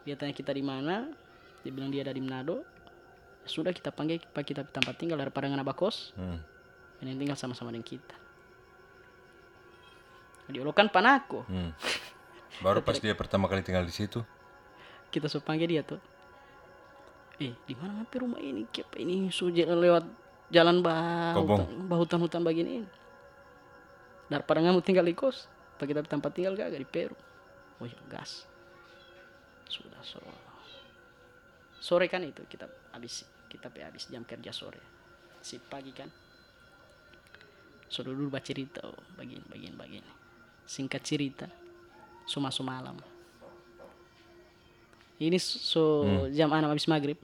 dia 0.02 0.16
tanya 0.16 0.32
kita 0.32 0.50
di 0.56 0.64
mana? 0.64 1.04
Dia 1.62 1.70
bilang 1.70 1.92
dia 1.92 2.00
ada 2.02 2.10
di 2.10 2.18
Manado. 2.18 2.64
Ya 3.44 3.48
sudah 3.48 3.70
kita 3.76 3.92
panggil 3.92 4.18
pak 4.24 4.40
kita 4.44 4.64
tempat 4.64 4.96
tinggal 4.98 5.20
daripada 5.20 5.46
ngana 5.46 5.62
bakos 5.62 6.10
Hmm. 6.16 6.40
yang 7.04 7.20
tinggal 7.22 7.38
sama-sama 7.38 7.70
dengan 7.70 7.86
kita. 7.86 8.16
Diolokan 10.48 10.88
panako. 10.88 11.44
Hmm. 11.46 11.70
Baru 12.58 12.82
pas 12.82 12.98
dia 12.98 13.14
pertama 13.14 13.46
kali 13.46 13.62
tinggal 13.62 13.86
di 13.86 13.94
situ. 13.94 14.22
kita 15.08 15.30
panggil 15.40 15.68
dia 15.70 15.82
tuh. 15.86 16.02
Eh 17.38 17.54
di 17.64 17.74
mana 17.78 18.02
mampir 18.02 18.20
rumah 18.20 18.42
ini? 18.42 18.66
Kiapa 18.68 18.98
ini? 18.98 19.30
Jalan 19.30 19.78
lewat 19.78 20.04
jalan 20.50 20.82
bah 20.82 21.38
hutan, 21.38 21.64
hutan-hutan 21.94 22.42
begini. 22.42 22.82
Daripada 24.26 24.60
mau 24.60 24.82
tinggal 24.82 25.06
di 25.06 25.14
kos. 25.14 25.46
Pak 25.78 25.86
kita 25.86 26.02
tempat 26.02 26.34
tinggal 26.34 26.58
gak 26.58 26.74
di 26.74 26.82
Peru. 26.82 27.14
Oh 27.78 27.86
iya, 27.86 27.96
gas. 28.10 28.42
Sudah 29.70 30.02
so 30.02 30.18
sore 31.78 32.10
kan 32.10 32.26
itu 32.26 32.42
kita 32.50 32.66
habis 32.90 33.22
kita 33.46 33.70
habis 33.70 34.10
jam 34.10 34.26
kerja 34.26 34.50
sore. 34.50 34.82
Si 35.38 35.62
pagi 35.62 35.94
kan. 35.94 36.10
So 37.86 38.02
dulu 38.02 38.28
baca 38.28 38.42
cerita 38.42 38.82
oh, 38.84 38.98
begini 39.14 39.46
begini 39.46 39.78
begini. 39.78 40.12
Singkat 40.68 41.02
cerita 41.06 41.46
so 42.28 42.44
masuk 42.44 42.68
malam. 42.68 43.00
Ini 45.18 45.40
so 45.40 46.04
jam 46.30 46.52
enam 46.52 46.68
habis 46.68 46.84
maghrib. 46.84 47.16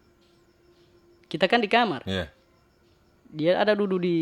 Kita 1.28 1.44
kan 1.44 1.60
di 1.60 1.68
kamar. 1.68 2.02
Iya. 2.08 2.32
dia 3.34 3.58
ada 3.58 3.74
duduk 3.74 3.98
di 3.98 4.16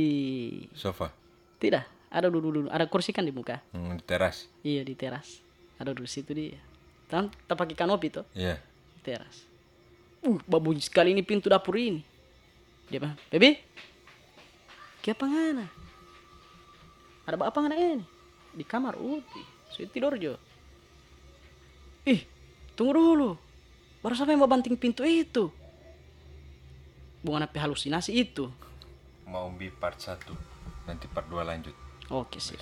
Sofa. 0.72 1.12
tidak 1.60 1.84
ada 2.08 2.32
duduk 2.32 2.48
duduk 2.48 2.70
ada 2.72 2.88
kursi 2.88 3.12
kan 3.14 3.22
di 3.22 3.30
muka. 3.30 3.60
Hmm, 3.70 4.00
di 4.00 4.04
teras. 4.04 4.48
iya 4.66 4.82
di 4.82 4.96
teras. 4.98 5.38
Ada 5.78 5.94
duduk 5.94 6.08
situ 6.10 6.32
dia. 6.34 6.58
Kan 7.06 7.28
tak 7.46 7.60
pakai 7.60 7.76
kanopi 7.76 8.08
tuh 8.10 8.26
Iya. 8.34 8.58
di 8.98 9.00
teras. 9.04 9.46
Uh 10.24 10.40
babunyi 10.48 10.82
sekali 10.82 11.12
ini 11.14 11.22
pintu 11.22 11.46
dapur 11.52 11.76
ini. 11.78 12.02
Dia 12.90 12.98
bilang 12.98 13.16
bebe 13.30 13.60
apa 15.02 15.24
ngana? 15.28 15.66
Ada 17.28 17.36
apa 17.38 17.58
ngana 17.60 17.76
ini? 17.76 18.04
Di 18.52 18.64
kamar 18.64 18.96
uti 18.96 19.42
saya 19.72 19.88
tidur 19.88 20.12
jo 20.20 20.36
ih 22.02 22.26
tunggu 22.74 22.92
dulu 22.96 23.30
baru 24.02 24.14
sampai 24.18 24.34
mau 24.34 24.50
banting 24.50 24.74
pintu 24.74 25.06
itu 25.06 25.52
bukan 27.22 27.46
apa 27.46 27.58
halusinasi 27.62 28.12
itu 28.18 28.50
Mau 29.22 29.48
bi 29.54 29.70
part 29.72 29.96
1. 29.96 30.28
Nanti 30.84 31.08
part 31.08 31.24
2 31.30 31.40
lanjut. 31.46 31.72
oke 32.10 32.36
sih 32.36 32.58